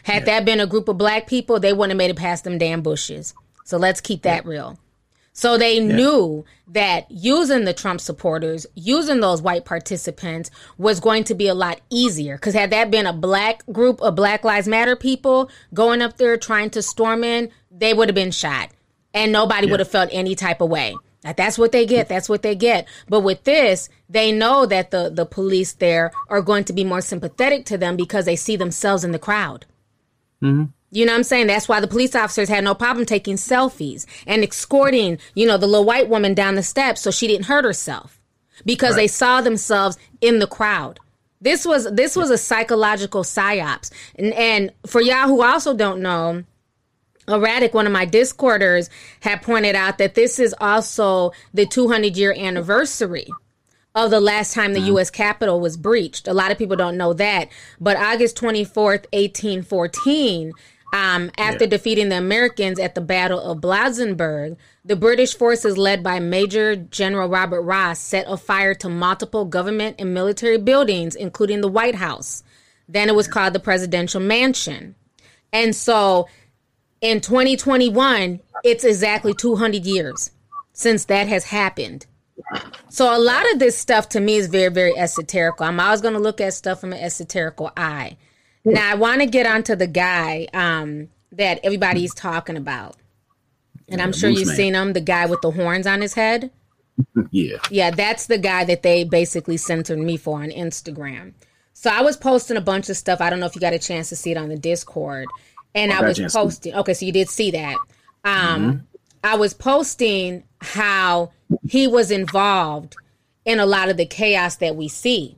Had 0.04 0.24
yeah. 0.24 0.26
that 0.26 0.46
been 0.46 0.60
a 0.60 0.68
group 0.68 0.90
of 0.90 0.98
black 0.98 1.28
people 1.28 1.62
they 1.62 1.72
wouldn't 1.72 1.92
have 1.92 1.98
made 1.98 2.12
it 2.12 2.18
past 2.18 2.44
them 2.44 2.58
damn 2.58 2.82
bushes. 2.82 3.34
So 3.64 3.78
let's 3.78 4.02
keep 4.02 4.24
that 4.24 4.44
yeah. 4.44 4.52
real 4.52 4.80
so 5.34 5.58
they 5.58 5.80
yeah. 5.80 5.96
knew 5.96 6.46
that 6.68 7.10
using 7.10 7.66
the 7.66 7.74
Trump 7.74 8.02
supporters, 8.02 8.66
using 8.76 9.20
those 9.20 9.42
white 9.42 9.66
participants 9.66 10.52
was 10.78 11.00
going 11.00 11.24
to 11.26 11.36
be 11.36 11.48
a 11.48 11.54
lot 11.54 11.82
easier. 11.90 12.36
Because 12.36 12.54
had 12.54 12.72
that 12.72 12.92
been 12.92 13.06
a 13.06 13.14
black 13.14 13.66
group 13.72 14.02
of 14.02 14.16
Black 14.16 14.44
Lives 14.44 14.68
Matter 14.68 14.96
people 14.96 15.50
going 15.74 16.02
up 16.02 16.18
there 16.18 16.38
trying 16.38 16.70
to 16.72 16.82
storm 16.82 17.24
in, 17.24 17.50
they 17.70 17.94
would 17.94 18.10
have 18.10 18.16
been 18.16 18.32
shot 18.32 18.70
and 19.14 19.32
nobody 19.32 19.68
yeah. 19.68 19.72
would 19.72 19.80
have 19.80 19.92
felt 19.92 20.10
any 20.12 20.36
type 20.36 20.62
of 20.62 20.70
way. 20.70 20.96
Like 21.24 21.38
that's 21.38 21.58
what 21.58 21.72
they 21.72 21.86
get. 21.86 22.10
That's 22.10 22.28
what 22.28 22.42
they 22.42 22.56
get. 22.56 22.88
But 23.08 23.22
with 23.22 23.44
this, 23.44 23.90
they 24.10 24.32
know 24.32 24.66
that 24.66 24.92
the, 24.92 25.10
the 25.10 25.26
police 25.26 25.74
there 25.74 26.12
are 26.30 26.42
going 26.42 26.64
to 26.66 26.74
be 26.74 26.84
more 26.84 27.02
sympathetic 27.02 27.66
to 27.68 27.78
them 27.78 27.96
because 27.96 28.26
they 28.26 28.36
see 28.36 28.56
themselves 28.56 29.04
in 29.04 29.12
the 29.12 29.20
crowd. 29.20 29.66
Mm-hmm. 30.42 30.66
You 30.92 31.06
know 31.06 31.14
what 31.14 31.20
I'm 31.20 31.24
saying? 31.24 31.48
That's 31.48 31.70
why 31.70 31.80
the 31.80 31.88
police 31.88 32.16
officers 32.16 32.50
had 32.50 32.64
no 32.64 32.76
problem 32.76 33.06
taking 33.06 33.38
selfies 33.38 34.06
and 34.28 34.44
escorting, 34.44 35.20
you 35.36 35.48
know, 35.48 35.58
the 35.58 35.68
little 35.68 35.86
white 35.86 36.10
woman 36.10 36.34
down 36.34 36.56
the 36.56 36.64
steps 36.64 37.02
so 37.02 37.12
she 37.12 37.28
didn't 37.28 37.46
hurt 37.46 37.64
herself 37.64 38.20
because 38.66 38.92
right. 38.92 39.04
they 39.04 39.08
saw 39.08 39.42
themselves 39.42 39.98
in 40.20 40.40
the 40.40 40.48
crowd. 40.48 41.00
This 41.40 41.66
was 41.66 41.92
this 41.92 42.16
was 42.16 42.30
a 42.30 42.38
psychological 42.38 43.24
psyops. 43.24 43.90
And 44.16 44.34
and 44.34 44.72
for 44.86 45.02
y'all 45.02 45.28
who 45.28 45.42
also 45.42 45.74
don't 45.74 46.02
know, 46.02 46.44
Erratic, 47.28 47.74
one 47.74 47.88
of 47.88 47.94
my 47.94 48.06
Discorders, 48.06 48.90
had 49.22 49.42
pointed 49.42 49.76
out 49.76 49.98
that 49.98 50.16
this 50.16 50.40
is 50.40 50.54
also 50.60 51.32
the 51.54 51.66
200 51.66 52.18
year 52.18 52.34
anniversary 52.38 53.28
of 53.94 54.10
the 54.10 54.20
last 54.20 54.54
time 54.54 54.74
the 54.74 54.80
mm-hmm. 54.80 54.88
U.S. 54.90 55.10
Capitol 55.10 55.60
was 55.60 55.78
breached. 55.78 56.28
A 56.28 56.34
lot 56.34 56.52
of 56.52 56.58
people 56.58 56.76
don't 56.76 56.98
know 56.98 57.14
that. 57.14 57.50
But 57.80 57.98
August 57.98 58.38
24th, 58.38 59.06
1814, 59.12 60.54
um, 60.94 61.32
after 61.38 61.64
yeah. 61.64 61.70
defeating 61.70 62.10
the 62.10 62.18
Americans 62.18 62.80
at 62.80 62.96
the 62.96 63.02
Battle 63.02 63.40
of 63.40 63.60
Bladensburg, 63.60 64.58
the 64.84 64.96
British 64.96 65.36
forces 65.36 65.78
led 65.78 66.04
by 66.04 66.20
Major 66.20 66.76
General 66.76 67.30
Robert 67.30 67.62
Ross 67.62 68.00
set 68.00 68.26
a 68.28 68.36
fire 68.36 68.74
to 68.76 68.90
multiple 68.90 69.46
government 69.46 69.96
and 70.00 70.14
military 70.14 70.58
buildings, 70.58 71.16
including 71.16 71.62
the 71.62 71.70
White 71.70 71.96
House. 71.96 72.44
Then 72.90 73.08
it 73.08 73.16
was 73.16 73.28
called 73.28 73.54
the 73.54 73.60
Presidential 73.60 74.20
Mansion. 74.20 74.96
And 75.54 75.74
so 75.76 76.28
in 77.00 77.22
2021, 77.22 78.42
it's 78.64 78.84
exactly 78.84 79.34
200 79.34 79.86
years 79.86 80.32
since 80.74 81.06
that 81.06 81.28
has 81.28 81.46
happened. 81.46 82.06
So 82.90 83.16
a 83.16 83.20
lot 83.20 83.50
of 83.54 83.60
this 83.60 83.78
stuff 83.78 84.10
to 84.10 84.20
me 84.20 84.36
is 84.36 84.48
very, 84.48 84.72
very 84.72 84.94
esoterical. 84.94 85.62
I'm 85.62 85.80
always 85.80 86.02
going 86.02 86.16
to 86.16 86.20
look 86.20 86.42
at 86.42 86.54
stuff 86.54 86.82
from 86.82 86.92
an 86.92 87.00
esoterical 87.00 87.72
eye. 87.78 88.18
Now 88.64 88.92
I 88.92 88.96
want 88.96 89.22
to 89.22 89.28
get 89.28 89.46
onto 89.46 89.76
the 89.76 89.88
guy 89.88 90.48
um, 90.54 91.10
that 91.32 91.60
everybody's 91.64 92.14
talking 92.14 92.58
about, 92.58 92.98
and 93.90 94.00
yeah, 94.00 94.04
I'm 94.04 94.14
sure 94.14 94.30
you've 94.30 94.48
man. 94.48 94.56
seen 94.56 94.76
him, 94.76 94.94
the 94.94 95.02
guy 95.02 95.26
with 95.26 95.42
the 95.42 95.52
horns 95.52 95.88
on 95.88 96.02
his 96.02 96.14
head. 96.14 96.52
yeah, 97.32 97.58
yeah, 97.70 97.92
that's 97.92 98.28
the 98.28 98.38
guy 98.38 98.64
that 98.66 98.84
they 98.84 99.04
basically 99.04 99.58
censored 99.58 100.00
me 100.00 100.18
for 100.18 100.42
on 100.42 100.50
Instagram. 100.50 101.34
So 101.74 101.90
I 101.90 102.02
was 102.02 102.16
posting 102.16 102.58
a 102.58 102.62
bunch 102.62 102.90
of 102.90 102.98
stuff. 102.98 103.22
I 103.22 103.32
don't 103.32 103.40
know 103.40 103.48
if 103.48 103.56
you 103.56 103.62
got 103.62 103.74
a 103.74 103.80
chance 103.80 104.10
to 104.10 104.16
see 104.16 104.32
it 104.32 104.38
on 104.38 104.50
the 104.50 104.56
Discord. 104.56 105.28
And 105.74 105.92
I 105.92 106.02
was 106.02 106.20
posting. 106.32 106.76
Okay, 106.76 106.94
so 106.94 107.06
you 107.06 107.12
did 107.12 107.30
see 107.30 107.50
that. 107.52 107.76
Um, 108.24 108.34
mm-hmm. 108.34 108.78
I 109.24 109.36
was 109.36 109.54
posting 109.54 110.44
how 110.60 111.32
he 111.68 111.88
was 111.88 112.12
involved 112.12 112.96
in 113.46 113.60
a 113.60 113.66
lot 113.66 113.90
of 113.90 113.98
the 113.98 114.06
chaos 114.06 114.58
that 114.58 114.76
we 114.76 114.88
see. 114.88 115.38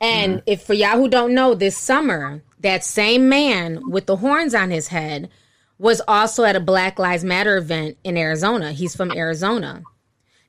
And 0.00 0.36
mm-hmm. 0.36 0.44
if 0.46 0.62
for 0.62 0.74
y'all 0.74 0.98
who 0.98 1.08
don't 1.08 1.34
know, 1.34 1.54
this 1.54 1.76
summer, 1.76 2.42
that 2.60 2.84
same 2.84 3.28
man 3.28 3.90
with 3.90 4.06
the 4.06 4.16
horns 4.16 4.54
on 4.54 4.70
his 4.70 4.88
head 4.88 5.30
was 5.78 6.00
also 6.08 6.44
at 6.44 6.56
a 6.56 6.60
Black 6.60 6.98
Lives 6.98 7.24
Matter 7.24 7.56
event 7.56 7.98
in 8.04 8.16
Arizona. 8.16 8.72
He's 8.72 8.96
from 8.96 9.12
Arizona. 9.12 9.82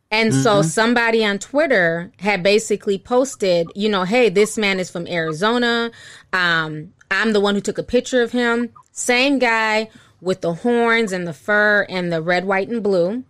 And 0.09 0.31
mm-hmm. 0.31 0.41
so 0.41 0.61
somebody 0.61 1.25
on 1.25 1.37
Twitter 1.37 2.11
had 2.19 2.43
basically 2.43 2.97
posted, 2.97 3.67
you 3.75 3.89
know, 3.89 4.03
hey, 4.03 4.29
this 4.29 4.57
man 4.57 4.79
is 4.79 4.89
from 4.89 5.07
Arizona. 5.07 5.91
Um, 6.31 6.93
I'm 7.11 7.33
the 7.33 7.41
one 7.41 7.55
who 7.55 7.61
took 7.61 7.77
a 7.77 7.83
picture 7.83 8.21
of 8.21 8.31
him. 8.31 8.69
Same 8.91 9.37
guy 9.37 9.89
with 10.21 10.41
the 10.41 10.53
horns 10.53 11.11
and 11.11 11.27
the 11.27 11.33
fur 11.33 11.85
and 11.89 12.11
the 12.11 12.21
red, 12.21 12.45
white, 12.45 12.69
and 12.69 12.81
blue. 12.81 13.23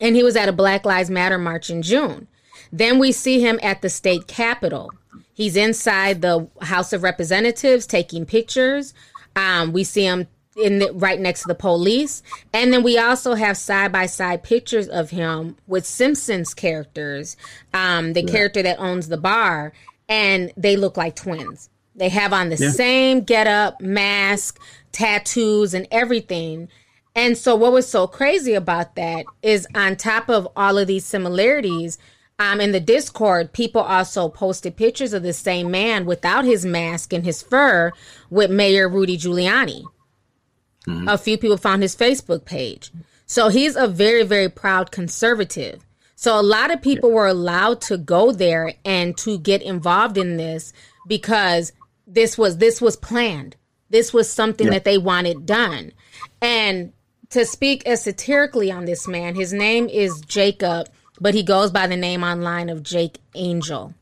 And 0.00 0.14
he 0.14 0.22
was 0.22 0.36
at 0.36 0.48
a 0.48 0.52
Black 0.52 0.84
Lives 0.84 1.10
Matter 1.10 1.38
march 1.38 1.70
in 1.70 1.82
June. 1.82 2.28
Then 2.70 2.98
we 2.98 3.12
see 3.12 3.40
him 3.40 3.58
at 3.62 3.80
the 3.80 3.88
state 3.88 4.26
capitol. 4.26 4.90
He's 5.34 5.56
inside 5.56 6.22
the 6.22 6.48
House 6.62 6.92
of 6.92 7.02
Representatives 7.02 7.86
taking 7.86 8.24
pictures. 8.24 8.94
Um, 9.36 9.72
we 9.72 9.84
see 9.84 10.04
him 10.04 10.28
in 10.56 10.78
the, 10.78 10.92
right 10.92 11.20
next 11.20 11.42
to 11.42 11.48
the 11.48 11.54
police. 11.54 12.22
And 12.52 12.72
then 12.72 12.82
we 12.82 12.98
also 12.98 13.34
have 13.34 13.56
side 13.56 13.92
by 13.92 14.06
side 14.06 14.42
pictures 14.42 14.88
of 14.88 15.10
him 15.10 15.56
with 15.66 15.84
Simpsons 15.84 16.54
characters, 16.54 17.36
um, 17.72 18.12
the 18.12 18.22
yeah. 18.22 18.32
character 18.32 18.62
that 18.62 18.78
owns 18.78 19.08
the 19.08 19.16
bar, 19.16 19.72
and 20.08 20.52
they 20.56 20.76
look 20.76 20.96
like 20.96 21.16
twins. 21.16 21.68
They 21.96 22.08
have 22.08 22.32
on 22.32 22.48
the 22.48 22.56
yeah. 22.56 22.70
same 22.70 23.20
get 23.22 23.46
up, 23.46 23.80
mask, 23.80 24.60
tattoos, 24.92 25.74
and 25.74 25.86
everything. 25.90 26.68
And 27.16 27.38
so, 27.38 27.54
what 27.54 27.72
was 27.72 27.88
so 27.88 28.08
crazy 28.08 28.54
about 28.54 28.96
that 28.96 29.24
is, 29.42 29.68
on 29.74 29.94
top 29.94 30.28
of 30.28 30.48
all 30.56 30.76
of 30.78 30.88
these 30.88 31.04
similarities, 31.04 31.98
um, 32.44 32.60
in 32.60 32.72
the 32.72 32.80
Discord, 32.80 33.52
people 33.52 33.80
also 33.80 34.28
posted 34.28 34.76
pictures 34.76 35.12
of 35.12 35.22
the 35.22 35.32
same 35.32 35.70
man 35.70 36.04
without 36.04 36.44
his 36.44 36.64
mask 36.66 37.12
and 37.12 37.24
his 37.24 37.42
fur 37.42 37.92
with 38.28 38.50
Mayor 38.50 38.88
Rudy 38.88 39.16
Giuliani. 39.16 39.84
Mm-hmm. 40.86 41.08
A 41.08 41.16
few 41.16 41.38
people 41.38 41.56
found 41.56 41.82
his 41.82 41.96
Facebook 41.96 42.44
page. 42.44 42.92
So 43.26 43.48
he's 43.48 43.76
a 43.76 43.88
very, 43.88 44.24
very 44.24 44.50
proud 44.50 44.90
conservative. 44.90 45.86
So 46.16 46.38
a 46.38 46.42
lot 46.42 46.70
of 46.70 46.82
people 46.82 47.10
were 47.10 47.26
allowed 47.26 47.80
to 47.82 47.96
go 47.96 48.30
there 48.30 48.74
and 48.84 49.16
to 49.18 49.38
get 49.38 49.62
involved 49.62 50.18
in 50.18 50.36
this 50.36 50.72
because 51.08 51.72
this 52.06 52.36
was 52.36 52.58
this 52.58 52.80
was 52.80 52.96
planned. 52.96 53.56
This 53.88 54.12
was 54.12 54.30
something 54.30 54.66
yeah. 54.66 54.74
that 54.74 54.84
they 54.84 54.98
wanted 54.98 55.46
done. 55.46 55.92
And 56.42 56.92
to 57.30 57.46
speak 57.46 57.82
esoterically 57.86 58.70
on 58.70 58.84
this 58.84 59.08
man, 59.08 59.34
his 59.34 59.52
name 59.52 59.88
is 59.88 60.20
Jacob, 60.26 60.88
but 61.20 61.34
he 61.34 61.42
goes 61.42 61.70
by 61.70 61.86
the 61.86 61.96
name 61.96 62.22
online 62.22 62.68
of 62.68 62.82
Jake 62.82 63.18
Angel. 63.34 63.94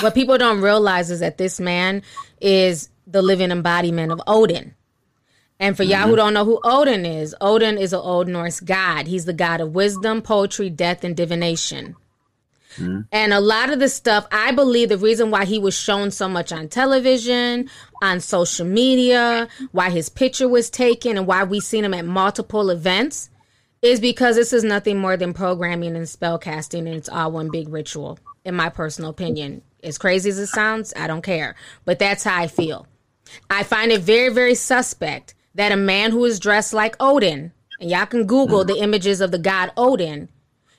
What 0.00 0.14
people 0.14 0.38
don't 0.38 0.60
realize 0.60 1.10
is 1.10 1.20
that 1.20 1.38
this 1.38 1.58
man 1.58 2.02
is 2.40 2.88
the 3.06 3.22
living 3.22 3.50
embodiment 3.50 4.12
of 4.12 4.20
Odin. 4.26 4.74
And 5.60 5.76
for 5.76 5.82
mm-hmm. 5.82 5.92
y'all 5.92 6.08
who 6.08 6.16
don't 6.16 6.34
know 6.34 6.44
who 6.44 6.60
Odin 6.62 7.04
is, 7.04 7.34
Odin 7.40 7.78
is 7.78 7.92
an 7.92 8.00
Old 8.00 8.28
Norse 8.28 8.60
god. 8.60 9.06
He's 9.06 9.24
the 9.24 9.32
god 9.32 9.60
of 9.60 9.74
wisdom, 9.74 10.22
poetry, 10.22 10.70
death, 10.70 11.02
and 11.02 11.16
divination. 11.16 11.96
Mm-hmm. 12.76 13.00
And 13.10 13.32
a 13.32 13.40
lot 13.40 13.70
of 13.70 13.80
the 13.80 13.88
stuff, 13.88 14.26
I 14.30 14.52
believe 14.52 14.88
the 14.88 14.98
reason 14.98 15.30
why 15.32 15.46
he 15.46 15.58
was 15.58 15.74
shown 15.74 16.12
so 16.12 16.28
much 16.28 16.52
on 16.52 16.68
television, 16.68 17.68
on 18.02 18.20
social 18.20 18.66
media, 18.66 19.48
why 19.72 19.90
his 19.90 20.08
picture 20.08 20.48
was 20.48 20.70
taken, 20.70 21.16
and 21.16 21.26
why 21.26 21.42
we've 21.42 21.64
seen 21.64 21.84
him 21.84 21.94
at 21.94 22.04
multiple 22.04 22.70
events 22.70 23.30
is 23.82 24.00
because 24.00 24.36
this 24.36 24.52
is 24.52 24.64
nothing 24.64 24.98
more 24.98 25.16
than 25.16 25.32
programming 25.32 25.96
and 25.96 26.08
spell 26.08 26.38
casting, 26.38 26.86
and 26.86 26.96
it's 26.96 27.08
all 27.08 27.32
one 27.32 27.50
big 27.50 27.68
ritual, 27.68 28.18
in 28.44 28.54
my 28.54 28.68
personal 28.68 29.10
opinion. 29.10 29.62
As 29.82 29.98
crazy 29.98 30.30
as 30.30 30.38
it 30.38 30.48
sounds, 30.48 30.92
I 30.96 31.06
don't 31.06 31.22
care. 31.22 31.54
But 31.84 31.98
that's 31.98 32.24
how 32.24 32.40
I 32.40 32.48
feel. 32.48 32.86
I 33.48 33.62
find 33.62 33.92
it 33.92 34.00
very, 34.00 34.32
very 34.32 34.54
suspect 34.54 35.34
that 35.54 35.72
a 35.72 35.76
man 35.76 36.10
who 36.10 36.24
is 36.24 36.40
dressed 36.40 36.72
like 36.72 36.96
Odin, 36.98 37.52
and 37.80 37.90
y'all 37.90 38.06
can 38.06 38.26
Google 38.26 38.64
the 38.64 38.80
images 38.80 39.20
of 39.20 39.30
the 39.30 39.38
god 39.38 39.70
Odin, 39.76 40.28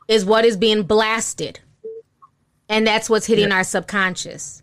is 0.08 0.26
what 0.26 0.44
is 0.44 0.58
being 0.58 0.84
blasted. 0.84 1.60
And 2.68 2.86
that's 2.86 3.10
what's 3.10 3.26
hitting 3.26 3.50
yeah. 3.50 3.58
our 3.58 3.64
subconscious. 3.64 4.62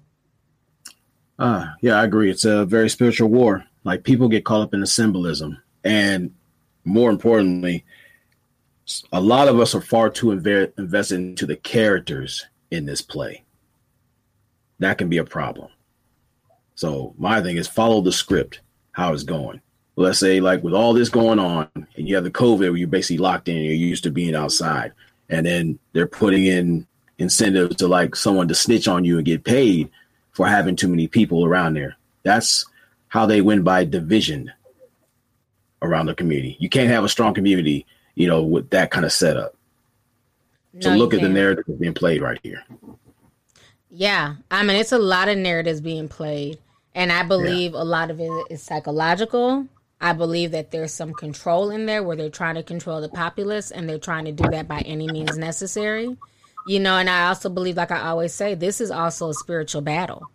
Uh, 1.38 1.66
yeah, 1.80 2.00
I 2.00 2.04
agree. 2.04 2.30
It's 2.30 2.44
a 2.44 2.64
very 2.64 2.88
spiritual 2.88 3.28
war. 3.28 3.64
Like 3.84 4.04
people 4.04 4.28
get 4.28 4.44
caught 4.44 4.62
up 4.62 4.74
in 4.74 4.80
the 4.80 4.86
symbolism. 4.86 5.62
And 5.84 6.34
more 6.84 7.10
importantly, 7.10 7.84
a 9.12 9.20
lot 9.20 9.48
of 9.48 9.58
us 9.58 9.74
are 9.74 9.80
far 9.80 10.10
too 10.10 10.28
inv- 10.28 10.72
invested 10.78 11.20
into 11.20 11.46
the 11.46 11.56
characters 11.56 12.46
in 12.70 12.86
this 12.86 13.02
play. 13.02 13.44
That 14.78 14.98
can 14.98 15.08
be 15.08 15.18
a 15.18 15.24
problem. 15.24 15.68
So 16.74 17.14
my 17.18 17.42
thing 17.42 17.56
is 17.56 17.66
follow 17.66 18.00
the 18.00 18.12
script, 18.12 18.60
how 18.92 19.12
it's 19.12 19.22
going 19.22 19.60
let's 19.96 20.18
say 20.18 20.40
like 20.40 20.62
with 20.62 20.74
all 20.74 20.92
this 20.92 21.08
going 21.08 21.38
on 21.38 21.68
and 21.74 22.08
you 22.08 22.14
have 22.14 22.24
the 22.24 22.30
covid 22.30 22.60
where 22.60 22.76
you're 22.76 22.86
basically 22.86 23.18
locked 23.18 23.48
in 23.48 23.56
you're 23.56 23.72
used 23.72 24.04
to 24.04 24.10
being 24.10 24.34
outside 24.34 24.92
and 25.28 25.44
then 25.44 25.78
they're 25.92 26.06
putting 26.06 26.44
in 26.46 26.86
incentives 27.18 27.76
to 27.76 27.88
like 27.88 28.14
someone 28.14 28.46
to 28.46 28.54
snitch 28.54 28.86
on 28.86 29.04
you 29.04 29.16
and 29.16 29.24
get 29.24 29.42
paid 29.42 29.90
for 30.32 30.46
having 30.46 30.76
too 30.76 30.88
many 30.88 31.08
people 31.08 31.44
around 31.44 31.74
there 31.74 31.96
that's 32.22 32.66
how 33.08 33.24
they 33.24 33.40
win 33.40 33.62
by 33.62 33.84
division 33.84 34.52
around 35.82 36.06
the 36.06 36.14
community 36.14 36.56
you 36.60 36.68
can't 36.68 36.90
have 36.90 37.04
a 37.04 37.08
strong 37.08 37.32
community 37.32 37.86
you 38.16 38.26
know 38.26 38.42
with 38.42 38.68
that 38.70 38.90
kind 38.90 39.06
of 39.06 39.12
setup 39.12 39.54
no, 40.74 40.80
so 40.80 40.96
look 40.96 41.14
at 41.14 41.20
the 41.20 41.28
narrative 41.28 41.64
being 41.78 41.94
played 41.94 42.20
right 42.20 42.40
here 42.42 42.64
yeah 43.90 44.34
i 44.50 44.64
mean 44.64 44.76
it's 44.76 44.92
a 44.92 44.98
lot 44.98 45.28
of 45.28 45.38
narratives 45.38 45.80
being 45.80 46.08
played 46.08 46.58
and 46.96 47.12
I 47.12 47.22
believe 47.24 47.74
yeah. 47.74 47.82
a 47.82 47.84
lot 47.84 48.10
of 48.10 48.18
it 48.20 48.32
is 48.48 48.62
psychological. 48.62 49.68
I 50.00 50.14
believe 50.14 50.52
that 50.52 50.70
there's 50.70 50.94
some 50.94 51.12
control 51.12 51.70
in 51.70 51.84
there 51.84 52.02
where 52.02 52.16
they're 52.16 52.30
trying 52.30 52.54
to 52.54 52.62
control 52.62 53.02
the 53.02 53.10
populace 53.10 53.70
and 53.70 53.86
they're 53.86 53.98
trying 53.98 54.24
to 54.24 54.32
do 54.32 54.48
that 54.50 54.66
by 54.66 54.80
any 54.80 55.06
means 55.06 55.36
necessary. 55.36 56.16
You 56.66 56.80
know, 56.80 56.96
and 56.96 57.08
I 57.08 57.28
also 57.28 57.50
believe, 57.50 57.76
like 57.76 57.90
I 57.90 58.08
always 58.08 58.32
say, 58.32 58.54
this 58.54 58.80
is 58.80 58.90
also 58.90 59.28
a 59.28 59.34
spiritual 59.34 59.82
battle. 59.82 60.26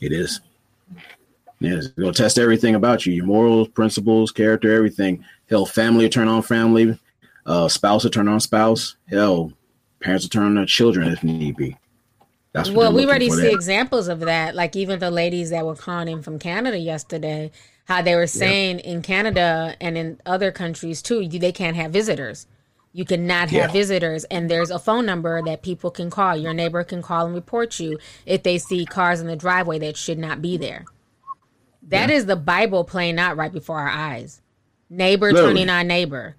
It 0.00 0.12
is. 0.12 0.40
Yes, 1.58 1.86
it's 1.86 1.94
gonna 1.94 2.12
test 2.12 2.38
everything 2.38 2.76
about 2.76 3.04
you, 3.04 3.12
your 3.12 3.26
morals, 3.26 3.68
principles, 3.68 4.30
character, 4.30 4.72
everything. 4.72 5.24
Hell, 5.52 5.66
family 5.66 6.06
will 6.06 6.10
turn 6.10 6.28
on 6.28 6.40
family, 6.40 6.98
uh, 7.44 7.68
spouse 7.68 8.04
will 8.04 8.10
turn 8.10 8.26
on 8.26 8.40
spouse. 8.40 8.96
Hell, 9.10 9.52
parents 10.00 10.24
will 10.24 10.30
turn 10.30 10.44
on 10.44 10.54
their 10.54 10.64
children 10.64 11.12
if 11.12 11.22
need 11.22 11.58
be. 11.58 11.76
That's 12.52 12.70
well, 12.70 12.90
we 12.90 13.04
already 13.04 13.28
see 13.28 13.52
examples 13.52 14.08
of 14.08 14.20
that. 14.20 14.54
Like 14.54 14.76
even 14.76 14.98
the 14.98 15.10
ladies 15.10 15.50
that 15.50 15.66
were 15.66 15.74
calling 15.74 16.08
in 16.08 16.22
from 16.22 16.38
Canada 16.38 16.78
yesterday, 16.78 17.50
how 17.84 18.00
they 18.00 18.14
were 18.14 18.26
saying 18.26 18.78
yeah. 18.78 18.92
in 18.92 19.02
Canada 19.02 19.76
and 19.78 19.98
in 19.98 20.18
other 20.24 20.52
countries 20.52 21.02
too, 21.02 21.28
they 21.28 21.52
can't 21.52 21.76
have 21.76 21.92
visitors. 21.92 22.46
You 22.94 23.04
cannot 23.04 23.50
have 23.50 23.68
yeah. 23.68 23.72
visitors, 23.72 24.24
and 24.24 24.50
there's 24.50 24.70
a 24.70 24.78
phone 24.78 25.04
number 25.04 25.42
that 25.42 25.60
people 25.60 25.90
can 25.90 26.08
call. 26.08 26.34
Your 26.34 26.54
neighbor 26.54 26.82
can 26.82 27.02
call 27.02 27.26
and 27.26 27.34
report 27.34 27.78
you 27.78 27.98
if 28.24 28.42
they 28.42 28.56
see 28.56 28.86
cars 28.86 29.20
in 29.20 29.26
the 29.26 29.36
driveway 29.36 29.78
that 29.80 29.98
should 29.98 30.18
not 30.18 30.40
be 30.40 30.56
there. 30.56 30.86
That 31.82 32.08
yeah. 32.08 32.16
is 32.16 32.24
the 32.24 32.36
Bible 32.36 32.84
playing 32.84 33.18
out 33.18 33.36
right 33.36 33.52
before 33.52 33.78
our 33.78 33.90
eyes. 33.90 34.41
Neighbor 34.96 35.32
turning 35.32 35.70
on 35.70 35.86
neighbor, 35.86 36.36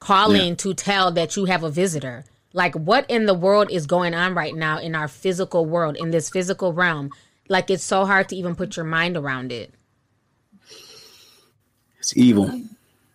calling 0.00 0.56
to 0.56 0.74
tell 0.74 1.12
that 1.12 1.36
you 1.36 1.44
have 1.44 1.62
a 1.62 1.70
visitor 1.70 2.24
like, 2.52 2.74
what 2.74 3.06
in 3.08 3.26
the 3.26 3.34
world 3.34 3.70
is 3.70 3.86
going 3.86 4.14
on 4.14 4.34
right 4.34 4.54
now 4.54 4.78
in 4.78 4.94
our 4.94 5.08
physical 5.08 5.64
world, 5.64 5.96
in 5.96 6.10
this 6.10 6.28
physical 6.28 6.72
realm? 6.72 7.10
Like, 7.48 7.70
it's 7.70 7.84
so 7.84 8.04
hard 8.04 8.28
to 8.28 8.36
even 8.36 8.54
put 8.54 8.76
your 8.76 8.84
mind 8.84 9.16
around 9.16 9.52
it. 9.52 9.72
It's 11.98 12.16
evil, 12.16 12.62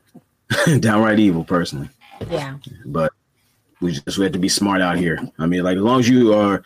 downright 0.79 1.19
evil, 1.19 1.43
personally. 1.43 1.89
Yeah. 2.29 2.57
But 2.85 3.11
we 3.81 3.91
just 3.91 4.17
we 4.17 4.23
have 4.23 4.33
to 4.33 4.39
be 4.39 4.49
smart 4.49 4.81
out 4.81 4.97
here. 4.97 5.19
I 5.37 5.45
mean, 5.45 5.63
like, 5.63 5.77
as 5.77 5.83
long 5.83 5.99
as 5.99 6.09
you 6.09 6.33
are 6.33 6.63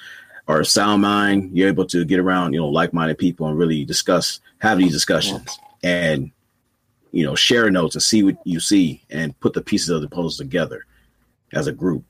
are 0.48 0.64
sound 0.64 1.02
mind, 1.02 1.58
you're 1.58 1.68
able 1.68 1.86
to 1.88 2.06
get 2.06 2.20
around, 2.20 2.54
you 2.54 2.60
know, 2.60 2.68
like 2.68 2.94
minded 2.94 3.18
people 3.18 3.48
and 3.48 3.58
really 3.58 3.86
discuss, 3.86 4.40
have 4.60 4.78
these 4.78 4.92
discussions, 4.92 5.60
and 5.84 6.32
you 7.12 7.26
know, 7.26 7.36
share 7.36 7.70
notes 7.70 7.96
and 7.96 8.04
see 8.04 8.24
what 8.24 8.38
you 8.46 8.60
see 8.60 9.04
and 9.10 9.38
put 9.40 9.54
the 9.54 9.62
pieces 9.62 9.90
of 9.90 10.02
the 10.02 10.10
puzzle 10.10 10.32
together 10.32 10.86
as 11.54 11.68
a 11.68 11.72
group 11.72 12.04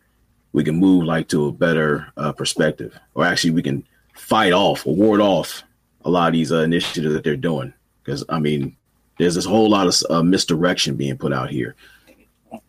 we 0.54 0.64
can 0.64 0.76
move 0.76 1.06
like 1.06 1.28
to 1.30 1.48
a 1.48 1.52
better 1.52 2.12
uh, 2.18 2.32
perspective, 2.32 2.98
or 3.16 3.26
actually 3.26 3.52
we 3.52 3.62
can 3.62 3.86
fight 4.16 4.54
off 4.54 4.86
or 4.86 4.96
ward 4.96 5.22
off 5.22 5.64
a 6.04 6.10
lot 6.10 6.28
of 6.28 6.34
these 6.34 6.52
uh, 6.52 6.60
initiatives 6.60 7.14
that 7.14 7.24
they're 7.24 7.36
doing. 7.36 7.74
Because 8.04 8.24
I 8.30 8.40
mean, 8.40 8.76
there's 9.18 9.36
this 9.36 9.46
whole 9.46 9.70
lot 9.70 9.88
of 9.88 9.96
uh, 10.10 10.24
misdirection 10.24 10.96
being 10.96 11.18
put 11.18 11.34
out 11.34 11.50
here, 11.50 11.76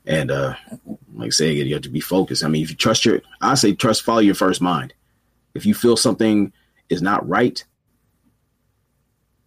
and 0.07 0.31
uh, 0.31 0.55
like 1.14 1.33
saying 1.33 1.59
it, 1.59 1.66
you 1.66 1.75
have 1.75 1.83
to 1.83 1.88
be 1.88 2.01
focused. 2.01 2.45
I 2.45 2.49
mean, 2.49 2.62
if 2.62 2.71
you 2.71 2.77
trust 2.77 3.05
your, 3.05 3.21
I 3.40 3.55
say 3.55 3.75
trust, 3.75 4.03
follow 4.03 4.21
your 4.21 4.35
first 4.35 4.61
mind. 4.61 4.95
If 5.55 5.66
you 5.66 5.75
feel 5.75 5.97
something 5.97 6.53
is 6.88 7.03
not 7.03 7.29
right, 7.29 7.62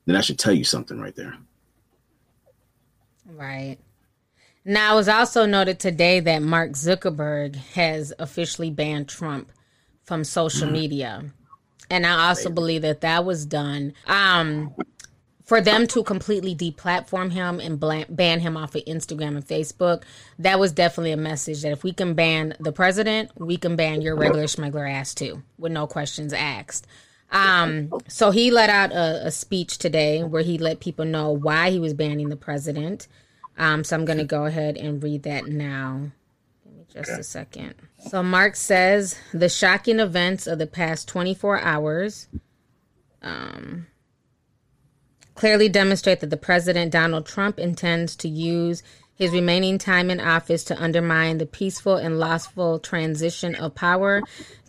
then 0.06 0.15
that 0.15 0.26
should 0.26 0.39
tell 0.39 0.54
you 0.54 0.63
something 0.63 1.00
right 1.00 1.15
there. 1.15 1.36
Right. 3.25 3.77
Now, 4.63 4.93
it 4.93 4.95
was 4.97 5.09
also 5.09 5.45
noted 5.45 5.79
today 5.79 6.19
that 6.21 6.41
Mark 6.41 6.71
Zuckerberg 6.71 7.55
has 7.55 8.13
officially 8.17 8.71
banned 8.71 9.07
Trump 9.07 9.51
from 10.03 10.23
social 10.23 10.67
mm. 10.67 10.73
media. 10.73 11.25
And 11.89 12.05
I 12.05 12.29
also 12.29 12.49
believe 12.49 12.81
that 12.81 13.01
that 13.01 13.25
was 13.25 13.45
done 13.45 13.93
um, 14.07 14.73
for 15.43 15.61
them 15.61 15.85
to 15.88 16.03
completely 16.03 16.55
deplatform 16.55 17.31
him 17.31 17.59
and 17.59 17.79
ban 18.09 18.39
him 18.39 18.57
off 18.57 18.73
of 18.73 18.83
Instagram 18.85 19.35
and 19.35 19.47
Facebook. 19.47 20.01
That 20.39 20.59
was 20.59 20.71
definitely 20.71 21.11
a 21.11 21.17
message 21.17 21.61
that 21.61 21.71
if 21.71 21.83
we 21.83 21.93
can 21.93 22.15
ban 22.15 22.55
the 22.59 22.71
president, 22.71 23.31
we 23.35 23.57
can 23.57 23.75
ban 23.75 24.01
your 24.01 24.15
regular 24.15 24.47
smuggler 24.47 24.88
ass 24.88 25.13
too, 25.13 25.43
with 25.59 25.71
no 25.71 25.85
questions 25.85 26.33
asked. 26.33 26.88
Um, 27.36 27.91
so 28.08 28.32
he 28.32 28.50
let 28.50 28.69
out 28.69 28.93
a, 28.93 29.28
a, 29.28 29.32
speech 29.32 29.78
today 29.78 30.24
where 30.24 30.41
he 30.41 30.58
let 30.58 30.80
people 30.80 31.04
know 31.04 31.32
why 31.32 31.69
he 31.69 31.80
was 31.80 31.93
banning 31.93 32.30
the 32.30 32.38
president. 32.38 33.10
Um, 33.58 33.84
so 33.84 33.95
I'm 33.98 34.06
going 34.06 34.19
to 34.19 34.24
go 34.24 34.45
ahead 34.45 34.78
and 34.78 35.04
read 35.04 35.24
that 35.24 35.48
now. 35.48 36.12
Give 36.63 36.74
me 36.74 36.86
just 36.89 37.12
a 37.12 37.24
second. 37.24 37.76
So 38.08 38.24
Mark 38.24 38.56
says 38.56 39.19
the 39.34 39.50
shocking 39.50 40.00
events 40.00 40.48
of 40.48 40.60
the 40.60 40.67
past 40.67 41.10
24 41.10 41.60
hours 41.60 42.30
um, 43.21 43.88
clearly 45.34 45.67
demonstrate 45.67 46.21
that 46.21 46.30
the 46.30 46.38
president 46.38 46.93
Donald 46.93 47.26
Trump 47.26 47.60
intends 47.60 48.15
to 48.17 48.30
use 48.30 48.82
his 49.13 49.32
remaining 49.32 49.78
time 49.78 50.10
in 50.10 50.21
office 50.21 50.63
to 50.65 50.82
undermine 50.82 51.38
the 51.38 51.45
peaceful 51.45 51.98
and 51.98 52.17
lawful 52.17 52.80
transition 52.80 53.56
of 53.56 53.76
power 53.76 54.21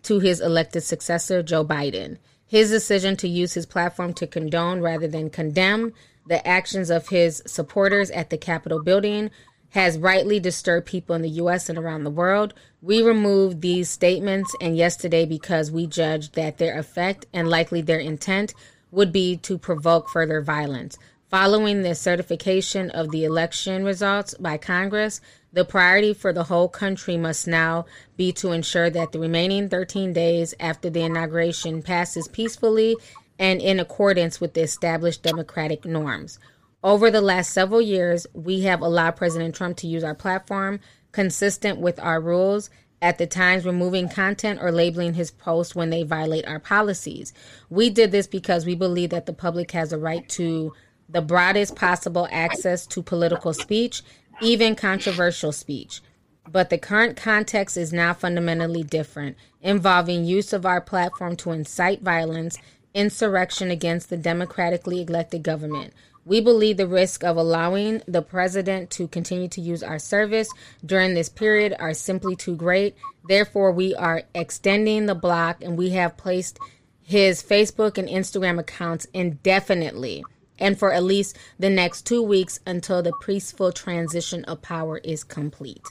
to 0.03 0.19
his 0.19 0.41
elected 0.41 0.83
successor, 0.83 1.45
Joe 1.45 1.65
Biden. 1.65 2.19
His 2.47 2.71
decision 2.71 3.17
to 3.17 3.29
use 3.29 3.55
his 3.55 3.67
platform 3.67 4.15
to 4.15 4.27
condone 4.27 4.81
rather 4.81 5.09
than 5.09 5.31
condemn 5.31 5.93
the 6.27 6.47
actions 6.47 6.91
of 6.91 7.09
his 7.09 7.43
supporters 7.47 8.11
at 8.11 8.31
the 8.31 8.39
Capitol 8.39 8.83
building 8.83 9.31
has 9.71 9.99
rightly 9.99 10.41
disturbed 10.41 10.87
people 10.87 11.15
in 11.15 11.23
the 11.23 11.29
U.S. 11.29 11.69
and 11.69 11.79
around 11.79 12.05
the 12.05 12.11
world. 12.11 12.55
We 12.81 13.03
removed 13.03 13.61
these 13.61 13.91
statements 13.91 14.55
and 14.61 14.77
yesterday 14.77 15.27
because 15.27 15.71
we 15.71 15.87
judged 15.87 16.35
that 16.35 16.59
their 16.59 16.79
effect 16.79 17.27
and 17.33 17.49
likely 17.49 17.83
their 17.83 17.99
intent 17.99 18.55
would 18.91 19.13
be 19.13 19.37
to 19.39 19.59
provoke 19.59 20.09
further 20.09 20.41
violence. 20.41 20.97
Following 21.29 21.83
the 21.83 21.95
certification 21.95 22.91
of 22.91 23.11
the 23.11 23.25
election 23.25 23.85
results 23.85 24.35
by 24.35 24.57
Congress, 24.57 25.21
the 25.53 25.65
priority 25.65 26.13
for 26.13 26.33
the 26.33 26.45
whole 26.45 26.69
country 26.69 27.17
must 27.17 27.47
now 27.47 27.87
be 28.17 28.33
to 28.33 28.53
ensure 28.53 28.91
that 28.91 29.13
the 29.13 29.19
remaining 29.19 29.69
13 29.69 30.13
days 30.13 30.55
after 30.61 30.91
the 30.91 31.03
inauguration 31.03 31.83
passes 31.83 32.29
peacefully 32.29 32.97
and 33.39 33.61
in 33.61 33.81
accordance 33.81 34.41
with 34.41 34.55
the 34.55 34.63
established 34.63 35.23
democratic 35.23 35.85
norms. 35.85 36.39
Over 36.83 37.11
the 37.11 37.21
last 37.21 37.53
several 37.53 37.81
years, 37.81 38.27
we 38.33 38.63
have 38.63 38.81
allowed 38.81 39.17
President 39.17 39.55
Trump 39.55 39.77
to 39.79 39.87
use 39.87 40.05
our 40.05 40.15
platform 40.15 40.81
consistent 41.13 41.81
with 41.81 41.99
our 41.99 42.21
rules, 42.21 42.71
at 43.03 43.19
the 43.19 43.27
times 43.27 43.65
removing 43.65 44.09
content 44.09 44.59
or 44.63 44.73
labeling 44.73 45.15
his 45.15 45.31
posts 45.31 45.75
when 45.75 45.91
they 45.91 46.03
violate 46.03 46.47
our 46.47 46.59
policies. 46.59 47.33
We 47.69 47.91
did 47.91 48.11
this 48.11 48.27
because 48.27 48.65
we 48.65 48.75
believe 48.75 49.11
that 49.11 49.27
the 49.27 49.33
public 49.33 49.71
has 49.73 49.93
a 49.93 49.99
right 49.99 50.27
to 50.31 50.73
the 51.09 51.23
broadest 51.23 51.77
possible 51.77 52.27
access 52.33 52.87
to 52.89 53.03
political 53.03 53.53
speech 53.53 54.03
even 54.41 54.75
controversial 54.75 55.53
speech. 55.53 56.01
But 56.49 56.71
the 56.71 56.79
current 56.79 57.17
context 57.17 57.77
is 57.77 57.93
now 57.93 58.15
fundamentally 58.15 58.83
different, 58.83 59.37
involving 59.61 60.25
use 60.25 60.53
of 60.53 60.65
our 60.65 60.81
platform 60.81 61.37
to 61.37 61.51
incite 61.51 62.03
violence, 62.03 62.59
insurrection 62.95 63.71
against 63.71 64.11
the 64.11 64.17
democratically 64.17 65.03
elected 65.03 65.43
government. 65.43 65.93
We 66.25 66.41
believe 66.41 66.77
the 66.77 66.89
risk 66.89 67.23
of 67.23 67.37
allowing 67.37 68.03
the 68.09 68.23
president 68.23 68.91
to 68.91 69.07
continue 69.07 69.49
to 69.49 69.61
use 69.61 69.83
our 69.83 69.99
service 69.99 70.49
during 70.85 71.15
this 71.15 71.29
period 71.29 71.75
are 71.79 71.95
simply 71.95 72.35
too 72.35 72.57
great. 72.57 72.97
Therefore, 73.29 73.71
we 73.71 73.95
are 73.95 74.23
extending 74.35 75.07
the 75.07 75.15
block 75.15 75.63
and 75.63 75.79
we 75.79 75.91
have 75.91 76.17
placed 76.17 76.59
his 77.03 77.43
Facebook 77.43 77.97
and 77.97 78.09
Instagram 78.09 78.59
accounts 78.59 79.07
indefinitely 79.15 80.25
and 80.59 80.79
for 80.79 80.93
at 80.93 81.03
least 81.03 81.37
the 81.59 81.71
next 81.71 82.07
two 82.07 82.23
weeks 82.23 82.61
until 82.67 83.03
the 83.03 83.13
peaceful 83.23 83.73
transition 83.73 84.45
of 84.45 84.63
power 84.63 84.99
is 84.99 85.25
complete. 85.25 85.87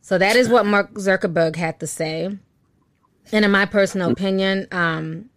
So 0.00 0.18
that 0.18 0.36
is 0.36 0.48
what 0.48 0.66
Mark 0.66 0.92
Zuckerberg 0.94 1.56
had 1.56 1.80
to 1.80 1.86
say. 1.86 2.36
And 3.32 3.44
in 3.44 3.50
my 3.50 3.64
personal 3.64 4.10
opinion, 4.10 4.68
um, 4.70 5.30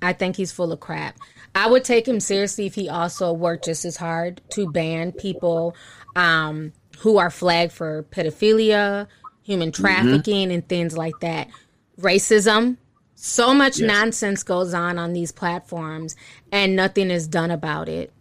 I 0.00 0.12
think 0.12 0.36
he's 0.36 0.52
full 0.52 0.72
of 0.72 0.80
crap. 0.80 1.18
I 1.54 1.68
would 1.68 1.84
take 1.84 2.06
him 2.06 2.20
seriously 2.20 2.66
if 2.66 2.74
he 2.74 2.88
also 2.88 3.32
worked 3.32 3.64
just 3.64 3.84
as 3.84 3.96
hard 3.96 4.40
to 4.50 4.70
ban 4.70 5.12
people 5.12 5.74
um, 6.14 6.72
who 6.98 7.18
are 7.18 7.30
flagged 7.30 7.72
for 7.72 8.04
pedophilia, 8.04 9.06
human 9.42 9.70
mm-hmm. 9.70 9.82
trafficking, 9.82 10.48
mm-hmm. 10.48 10.54
and 10.54 10.68
things 10.68 10.96
like 10.96 11.18
that. 11.20 11.48
Racism, 12.00 12.76
so 13.16 13.54
much 13.54 13.78
yes. 13.78 13.88
nonsense 13.88 14.42
goes 14.42 14.74
on 14.74 14.98
on 14.98 15.14
these 15.14 15.32
platforms 15.32 16.14
and 16.52 16.76
nothing 16.76 17.10
is 17.10 17.26
done 17.26 17.50
about 17.50 17.88
it. 17.88 18.12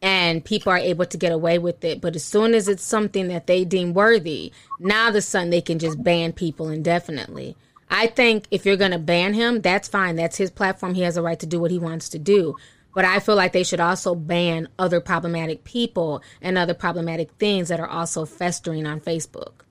And 0.00 0.44
people 0.44 0.70
are 0.70 0.78
able 0.78 1.06
to 1.06 1.16
get 1.16 1.32
away 1.32 1.58
with 1.58 1.82
it. 1.84 2.00
But 2.00 2.14
as 2.14 2.24
soon 2.24 2.54
as 2.54 2.68
it's 2.68 2.82
something 2.82 3.28
that 3.28 3.46
they 3.46 3.64
deem 3.64 3.94
worthy, 3.94 4.52
now 4.78 5.10
the 5.10 5.22
sudden 5.22 5.50
they 5.50 5.60
can 5.60 5.78
just 5.78 6.02
ban 6.02 6.32
people 6.32 6.68
indefinitely. 6.68 7.56
I 7.90 8.06
think 8.06 8.46
if 8.50 8.64
you're 8.64 8.76
going 8.76 8.92
to 8.92 8.98
ban 8.98 9.34
him, 9.34 9.60
that's 9.60 9.88
fine. 9.88 10.16
That's 10.16 10.36
his 10.36 10.50
platform. 10.50 10.94
He 10.94 11.02
has 11.02 11.16
a 11.16 11.22
right 11.22 11.40
to 11.40 11.46
do 11.46 11.58
what 11.58 11.70
he 11.70 11.78
wants 11.78 12.10
to 12.10 12.18
do. 12.18 12.54
But 12.94 13.04
I 13.04 13.18
feel 13.18 13.34
like 13.34 13.52
they 13.52 13.64
should 13.64 13.80
also 13.80 14.14
ban 14.14 14.68
other 14.78 15.00
problematic 15.00 15.64
people 15.64 16.22
and 16.40 16.56
other 16.56 16.74
problematic 16.74 17.32
things 17.32 17.68
that 17.68 17.80
are 17.80 17.88
also 17.88 18.24
festering 18.24 18.86
on 18.86 19.00
Facebook. 19.00 19.62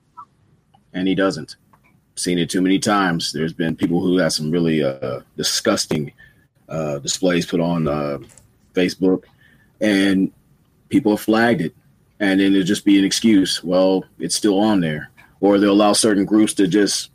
And 0.92 1.08
he 1.08 1.16
doesn't 1.16 1.56
seen 2.16 2.38
it 2.38 2.50
too 2.50 2.62
many 2.62 2.80
times. 2.80 3.32
There's 3.32 3.54
been 3.54 3.76
people 3.76 4.02
who 4.02 4.18
have 4.18 4.34
some 4.34 4.52
really 4.52 4.84
uh, 4.84 5.22
disgusting 5.38 6.12
uh, 6.70 7.00
displays 7.00 7.46
put 7.46 7.60
on 7.60 7.88
uh, 7.88 8.20
Facebook, 8.74 9.24
and 9.82 10.32
people 10.90 11.14
have 11.14 11.22
flagged 11.22 11.62
it, 11.62 11.76
and 12.20 12.40
then 12.40 12.54
it'll 12.54 12.64
just 12.64 12.86
be 12.86 13.00
an 13.00 13.06
excuse. 13.06 13.64
Well, 13.64 14.06
it's 14.20 14.36
still 14.36 14.60
on 14.60 14.80
there, 14.80 15.10
or 15.40 15.60
they'll 15.60 15.72
allow 15.72 15.94
certain 15.94 16.26
groups 16.26 16.54
to 16.56 16.68
just, 16.68 17.12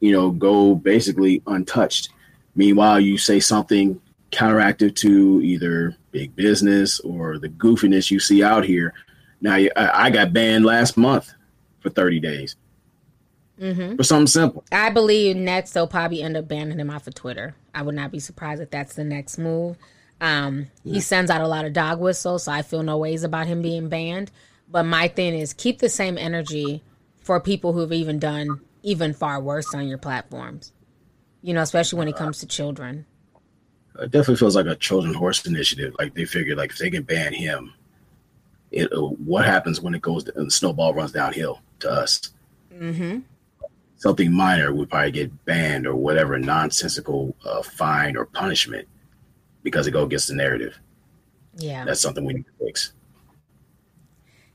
you 0.00 0.12
know, 0.12 0.30
go 0.30 0.74
basically 0.74 1.42
untouched. 1.46 2.10
Meanwhile, 2.54 3.00
you 3.00 3.18
say 3.18 3.40
something 3.40 4.00
counteractive 4.32 4.94
to 4.96 5.40
either 5.42 5.96
big 6.10 6.34
business 6.36 7.00
or 7.00 7.38
the 7.38 7.48
goofiness 7.48 8.10
you 8.10 8.20
see 8.20 8.42
out 8.42 8.64
here. 8.64 8.92
Now, 9.40 9.56
I 9.76 10.10
got 10.10 10.32
banned 10.32 10.64
last 10.64 10.96
month 10.96 11.32
for 11.80 11.90
30 11.90 12.18
days 12.20 12.56
mm-hmm. 13.60 13.96
for 13.96 14.02
something 14.02 14.26
simple. 14.26 14.64
I 14.72 14.90
believe 14.90 15.36
next 15.36 15.72
they'll 15.72 15.86
probably 15.86 16.22
end 16.22 16.36
up 16.36 16.48
banning 16.48 16.78
him 16.78 16.90
off 16.90 17.06
of 17.06 17.14
Twitter. 17.14 17.54
I 17.74 17.82
would 17.82 17.94
not 17.94 18.10
be 18.10 18.20
surprised 18.20 18.62
if 18.62 18.70
that's 18.70 18.94
the 18.94 19.04
next 19.04 19.38
move. 19.38 19.76
Um, 20.20 20.68
yeah. 20.82 20.94
He 20.94 21.00
sends 21.00 21.30
out 21.30 21.40
a 21.40 21.48
lot 21.48 21.64
of 21.64 21.72
dog 21.72 22.00
whistles, 22.00 22.44
so 22.44 22.52
I 22.52 22.62
feel 22.62 22.82
no 22.82 22.98
ways 22.98 23.22
about 23.22 23.46
him 23.46 23.62
being 23.62 23.88
banned. 23.88 24.30
But 24.68 24.84
my 24.84 25.08
thing 25.08 25.34
is 25.34 25.52
keep 25.52 25.78
the 25.78 25.88
same 25.88 26.18
energy 26.18 26.82
for 27.20 27.40
people 27.40 27.72
who've 27.72 27.92
even 27.92 28.18
done 28.18 28.60
even 28.82 29.12
far 29.12 29.40
worse 29.40 29.74
on 29.74 29.86
your 29.86 29.98
platforms. 29.98 30.72
You 31.42 31.54
know, 31.54 31.62
especially 31.62 31.98
when 31.98 32.08
it 32.08 32.16
comes 32.16 32.40
to 32.40 32.46
children. 32.46 33.06
It 34.00 34.10
definitely 34.10 34.36
feels 34.36 34.56
like 34.56 34.66
a 34.66 34.74
Trojan 34.74 35.14
horse 35.14 35.44
initiative. 35.46 35.94
Like 35.98 36.14
they 36.14 36.24
figured, 36.24 36.58
like 36.58 36.70
if 36.70 36.78
they 36.78 36.90
can 36.90 37.04
ban 37.04 37.32
him, 37.32 37.72
it 38.70 38.88
what 38.92 39.44
happens 39.44 39.80
when 39.80 39.94
it 39.94 40.02
goes 40.02 40.28
and 40.28 40.48
the 40.48 40.50
snowball 40.50 40.94
runs 40.94 41.12
downhill 41.12 41.60
to 41.80 41.90
us. 41.90 42.32
Mm-hmm 42.74 43.20
something 43.98 44.32
minor 44.32 44.72
would 44.72 44.88
probably 44.88 45.10
get 45.10 45.44
banned 45.44 45.86
or 45.86 45.94
whatever 45.94 46.38
nonsensical 46.38 47.36
uh, 47.44 47.62
fine 47.62 48.16
or 48.16 48.24
punishment 48.24 48.88
because 49.62 49.86
it 49.86 49.90
goes 49.90 50.06
against 50.06 50.28
the 50.28 50.34
narrative. 50.34 50.78
Yeah, 51.56 51.84
that's 51.84 52.00
something 52.00 52.24
we 52.24 52.34
need 52.34 52.46
to 52.46 52.64
fix. 52.64 52.92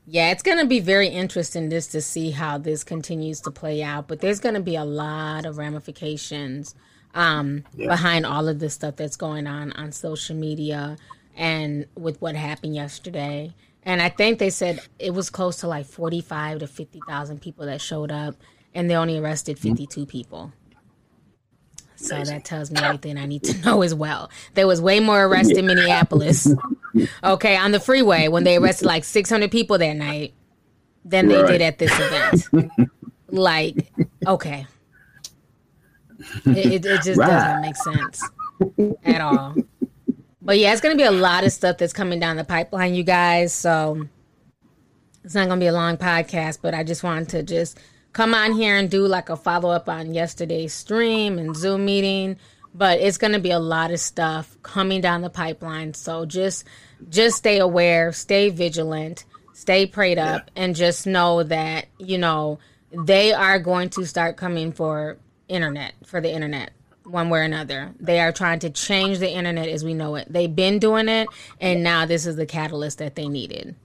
Yeah, 0.06 0.30
it's 0.30 0.42
going 0.42 0.58
to 0.58 0.66
be 0.66 0.80
very 0.80 1.08
interesting 1.08 1.70
just 1.70 1.92
to 1.92 2.00
see 2.00 2.30
how 2.30 2.58
this 2.58 2.84
continues 2.84 3.40
to 3.42 3.50
play 3.50 3.82
out. 3.82 4.08
But 4.08 4.20
there's 4.20 4.40
going 4.40 4.54
to 4.54 4.60
be 4.60 4.76
a 4.76 4.84
lot 4.84 5.46
of 5.46 5.56
ramifications 5.56 6.74
um, 7.14 7.64
yeah. 7.74 7.88
behind 7.88 8.26
all 8.26 8.48
of 8.48 8.58
this 8.58 8.74
stuff 8.74 8.96
that's 8.96 9.16
going 9.16 9.46
on 9.46 9.72
on 9.72 9.92
social 9.92 10.36
media 10.36 10.96
and 11.36 11.86
with 11.94 12.20
what 12.20 12.34
happened 12.34 12.74
yesterday. 12.74 13.54
And 13.82 14.02
I 14.02 14.08
think 14.08 14.38
they 14.38 14.50
said 14.50 14.80
it 14.98 15.12
was 15.12 15.30
close 15.30 15.58
to 15.58 15.68
like 15.68 15.86
45 15.86 16.60
to 16.60 16.66
50,000 16.66 17.40
people 17.40 17.66
that 17.66 17.80
showed 17.80 18.10
up 18.10 18.36
and 18.74 18.90
they 18.90 18.96
only 18.96 19.18
arrested 19.18 19.56
mm-hmm. 19.56 19.70
52 19.70 20.06
people. 20.06 20.52
So 21.96 22.22
that 22.22 22.44
tells 22.44 22.70
me 22.70 22.80
everything 22.82 23.16
I 23.16 23.26
need 23.26 23.44
to 23.44 23.58
know 23.64 23.82
as 23.82 23.94
well. 23.94 24.30
There 24.54 24.66
was 24.66 24.80
way 24.80 25.00
more 25.00 25.24
arrests 25.24 25.56
in 25.56 25.66
Minneapolis. 25.66 26.52
Okay, 27.24 27.56
on 27.56 27.72
the 27.72 27.80
freeway 27.80 28.28
when 28.28 28.44
they 28.44 28.56
arrested 28.56 28.86
like 28.86 29.02
600 29.02 29.50
people 29.50 29.78
that 29.78 29.94
night 29.94 30.32
than 31.04 31.26
they 31.26 31.42
right. 31.42 31.48
did 31.48 31.60
at 31.60 31.78
this 31.78 31.90
event. 31.92 32.70
like, 33.28 33.92
okay. 34.24 34.64
It, 36.46 36.56
it, 36.56 36.86
it 36.86 37.02
just 37.02 37.18
right. 37.18 37.26
doesn't 37.26 37.60
make 37.62 37.74
sense 37.74 38.22
at 39.04 39.20
all. 39.20 39.56
But 40.40 40.58
yeah, 40.58 40.72
it's 40.72 40.80
going 40.80 40.96
to 40.96 41.02
be 41.02 41.06
a 41.06 41.10
lot 41.10 41.42
of 41.42 41.50
stuff 41.50 41.78
that's 41.78 41.92
coming 41.92 42.20
down 42.20 42.36
the 42.36 42.44
pipeline, 42.44 42.94
you 42.94 43.02
guys. 43.02 43.52
So 43.52 44.06
it's 45.24 45.34
not 45.34 45.48
going 45.48 45.58
to 45.58 45.64
be 45.64 45.68
a 45.68 45.72
long 45.72 45.96
podcast, 45.96 46.58
but 46.62 46.74
I 46.74 46.84
just 46.84 47.02
wanted 47.02 47.28
to 47.30 47.42
just 47.42 47.76
come 48.14 48.32
on 48.32 48.52
here 48.52 48.76
and 48.76 48.90
do 48.90 49.06
like 49.06 49.28
a 49.28 49.36
follow 49.36 49.68
up 49.68 49.88
on 49.88 50.14
yesterday's 50.14 50.72
stream 50.72 51.38
and 51.38 51.54
Zoom 51.54 51.84
meeting. 51.84 52.38
But 52.74 52.98
it's 53.00 53.18
going 53.18 53.34
to 53.34 53.38
be 53.38 53.50
a 53.50 53.58
lot 53.58 53.92
of 53.92 54.00
stuff 54.00 54.56
coming 54.62 55.00
down 55.00 55.20
the 55.20 55.30
pipeline. 55.30 55.94
So 55.94 56.24
just 56.24 56.64
just 57.08 57.36
stay 57.36 57.58
aware, 57.58 58.12
stay 58.12 58.48
vigilant, 58.48 59.24
stay 59.52 59.86
prayed 59.86 60.18
up, 60.18 60.50
yeah. 60.56 60.62
and 60.64 60.74
just 60.74 61.06
know 61.06 61.42
that 61.42 61.86
you 61.98 62.18
know 62.18 62.58
they 62.90 63.32
are 63.32 63.58
going 63.58 63.90
to 63.90 64.06
start 64.06 64.36
coming 64.36 64.72
for 64.72 65.18
internet 65.46 65.92
for 66.04 66.20
the 66.20 66.32
internet 66.32 66.72
one 67.04 67.28
way 67.28 67.40
or 67.40 67.42
another. 67.42 67.94
They 68.00 68.18
are 68.18 68.32
trying 68.32 68.60
to 68.60 68.70
change 68.70 69.18
the 69.18 69.30
internet 69.30 69.68
as 69.68 69.84
we 69.84 69.94
know 69.94 70.16
it. 70.16 70.26
They've 70.32 70.54
been 70.54 70.78
doing 70.78 71.08
it, 71.08 71.28
and 71.60 71.82
now 71.82 72.06
this 72.06 72.26
is 72.26 72.36
the 72.36 72.46
catalyst 72.46 72.98
that 72.98 73.14
they 73.14 73.28
needed. 73.28 73.76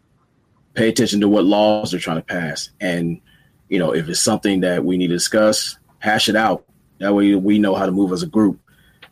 Pay 0.74 0.90
attention 0.90 1.20
to 1.22 1.28
what 1.28 1.46
laws 1.46 1.92
they're 1.92 2.00
trying 2.00 2.18
to 2.18 2.24
pass, 2.24 2.70
and 2.80 3.22
you 3.70 3.80
know 3.80 3.94
if 3.94 4.10
it's 4.10 4.20
something 4.20 4.62
that 4.62 4.84
we 4.84 4.98
need 4.98 5.08
to 5.08 5.16
discuss, 5.16 5.78
hash 6.00 6.28
it 6.28 6.36
out. 6.36 6.66
That 6.98 7.14
way 7.14 7.34
we 7.36 7.60
know 7.60 7.76
how 7.76 7.86
to 7.86 7.92
move 7.92 8.12
as 8.12 8.24
a 8.24 8.28
group. 8.28 8.60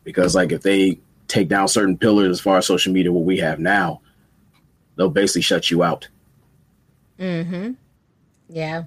Because 0.04 0.36
like 0.36 0.52
if 0.52 0.62
they 0.62 1.00
take 1.28 1.48
down 1.48 1.68
certain 1.68 1.98
pillars 1.98 2.30
as 2.30 2.40
far 2.40 2.58
as 2.58 2.66
social 2.66 2.94
media, 2.94 3.12
what 3.12 3.26
we 3.26 3.38
have 3.38 3.60
now, 3.60 4.02
they'll 4.96 5.10
basically 5.10 5.42
shut 5.42 5.70
you 5.70 5.84
out. 5.84 6.08
Mm-hmm. 7.20 7.74
Yeah, 8.50 8.84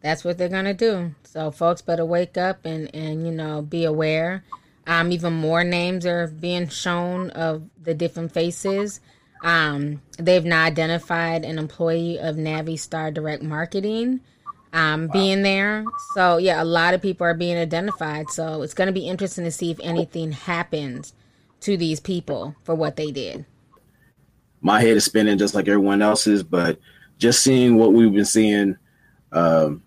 that's 0.00 0.24
what 0.24 0.38
they're 0.38 0.48
gonna 0.48 0.74
do. 0.74 1.14
So 1.24 1.50
folks 1.50 1.82
better 1.82 2.04
wake 2.04 2.36
up 2.36 2.64
and 2.64 2.94
and 2.94 3.26
you 3.26 3.32
know 3.32 3.62
be 3.62 3.84
aware. 3.84 4.44
Um, 4.86 5.10
even 5.10 5.32
more 5.32 5.64
names 5.64 6.06
are 6.06 6.28
being 6.28 6.68
shown 6.68 7.30
of 7.30 7.64
the 7.82 7.94
different 7.94 8.32
faces. 8.32 9.00
Um, 9.42 10.00
they've 10.16 10.44
now 10.44 10.64
identified 10.64 11.44
an 11.44 11.58
employee 11.58 12.18
of 12.18 12.36
Navistar 12.36 13.12
Direct 13.12 13.42
Marketing 13.42 14.20
um, 14.72 15.06
wow. 15.06 15.12
being 15.12 15.42
there. 15.42 15.84
So 16.14 16.38
yeah, 16.38 16.62
a 16.62 16.64
lot 16.64 16.94
of 16.94 17.02
people 17.02 17.26
are 17.26 17.34
being 17.34 17.56
identified. 17.56 18.30
So 18.30 18.62
it's 18.62 18.74
going 18.74 18.86
to 18.86 18.92
be 18.92 19.08
interesting 19.08 19.44
to 19.44 19.50
see 19.50 19.70
if 19.70 19.80
anything 19.82 20.32
happens 20.32 21.12
to 21.60 21.76
these 21.76 22.00
people 22.00 22.54
for 22.64 22.74
what 22.74 22.96
they 22.96 23.10
did. 23.10 23.44
My 24.60 24.80
head 24.80 24.96
is 24.96 25.04
spinning 25.04 25.38
just 25.38 25.54
like 25.54 25.68
everyone 25.68 26.02
else's, 26.02 26.42
but 26.42 26.78
just 27.18 27.42
seeing 27.42 27.76
what 27.76 27.92
we've 27.92 28.12
been 28.12 28.24
seeing 28.24 28.76
um, 29.32 29.82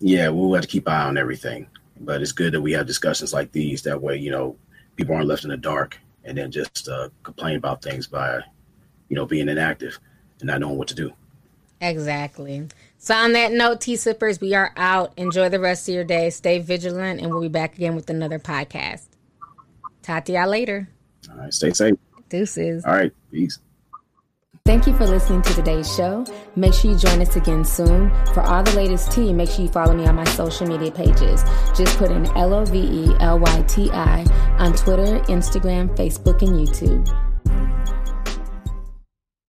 yeah, 0.00 0.28
we'll 0.28 0.52
have 0.54 0.62
to 0.62 0.68
keep 0.68 0.88
eye 0.88 1.04
on 1.04 1.16
everything. 1.16 1.68
But 2.00 2.22
it's 2.22 2.32
good 2.32 2.52
that 2.54 2.60
we 2.60 2.72
have 2.72 2.86
discussions 2.86 3.32
like 3.32 3.52
these. 3.52 3.82
That 3.82 4.00
way, 4.00 4.16
you 4.16 4.30
know, 4.30 4.56
people 4.96 5.14
aren't 5.14 5.28
left 5.28 5.44
in 5.44 5.50
the 5.50 5.56
dark 5.56 5.98
and 6.24 6.36
then 6.36 6.50
just 6.50 6.88
uh, 6.88 7.08
complain 7.22 7.56
about 7.56 7.82
things 7.82 8.06
by, 8.06 8.40
you 9.08 9.16
know, 9.16 9.26
being 9.26 9.48
inactive 9.48 9.98
and 10.40 10.48
not 10.48 10.60
knowing 10.60 10.78
what 10.78 10.88
to 10.88 10.94
do. 10.94 11.12
Exactly. 11.80 12.66
So 13.02 13.16
on 13.16 13.32
that 13.32 13.50
note, 13.50 13.80
T 13.80 13.96
Sippers, 13.96 14.40
we 14.40 14.54
are 14.54 14.72
out. 14.76 15.12
Enjoy 15.16 15.48
the 15.48 15.58
rest 15.58 15.88
of 15.88 15.94
your 15.94 16.04
day. 16.04 16.30
Stay 16.30 16.60
vigilant, 16.60 17.20
and 17.20 17.32
we'll 17.32 17.42
be 17.42 17.48
back 17.48 17.74
again 17.74 17.96
with 17.96 18.08
another 18.08 18.38
podcast. 18.38 19.06
Talk 20.02 20.26
to 20.26 20.32
y'all 20.32 20.48
later. 20.48 20.88
All 21.28 21.36
right. 21.36 21.52
Stay 21.52 21.72
safe. 21.72 21.96
Deuces. 22.28 22.84
All 22.84 22.94
right. 22.94 23.12
Peace. 23.32 23.58
Thank 24.64 24.86
you 24.86 24.96
for 24.96 25.04
listening 25.04 25.42
to 25.42 25.52
today's 25.52 25.92
show. 25.92 26.24
Make 26.54 26.74
sure 26.74 26.92
you 26.92 26.96
join 26.96 27.20
us 27.20 27.34
again 27.34 27.64
soon. 27.64 28.08
For 28.34 28.40
all 28.42 28.62
the 28.62 28.76
latest 28.76 29.10
tea, 29.10 29.32
make 29.32 29.50
sure 29.50 29.64
you 29.64 29.72
follow 29.72 29.94
me 29.94 30.06
on 30.06 30.14
my 30.14 30.22
social 30.22 30.68
media 30.68 30.92
pages. 30.92 31.42
Just 31.76 31.98
put 31.98 32.12
in 32.12 32.24
L 32.36 32.54
O 32.54 32.64
V 32.64 32.78
E 32.78 33.16
L 33.18 33.40
Y 33.40 33.62
T 33.62 33.90
I 33.90 34.22
on 34.58 34.74
Twitter, 34.74 35.18
Instagram, 35.24 35.92
Facebook, 35.96 36.40
and 36.42 36.50
YouTube. 36.52 37.31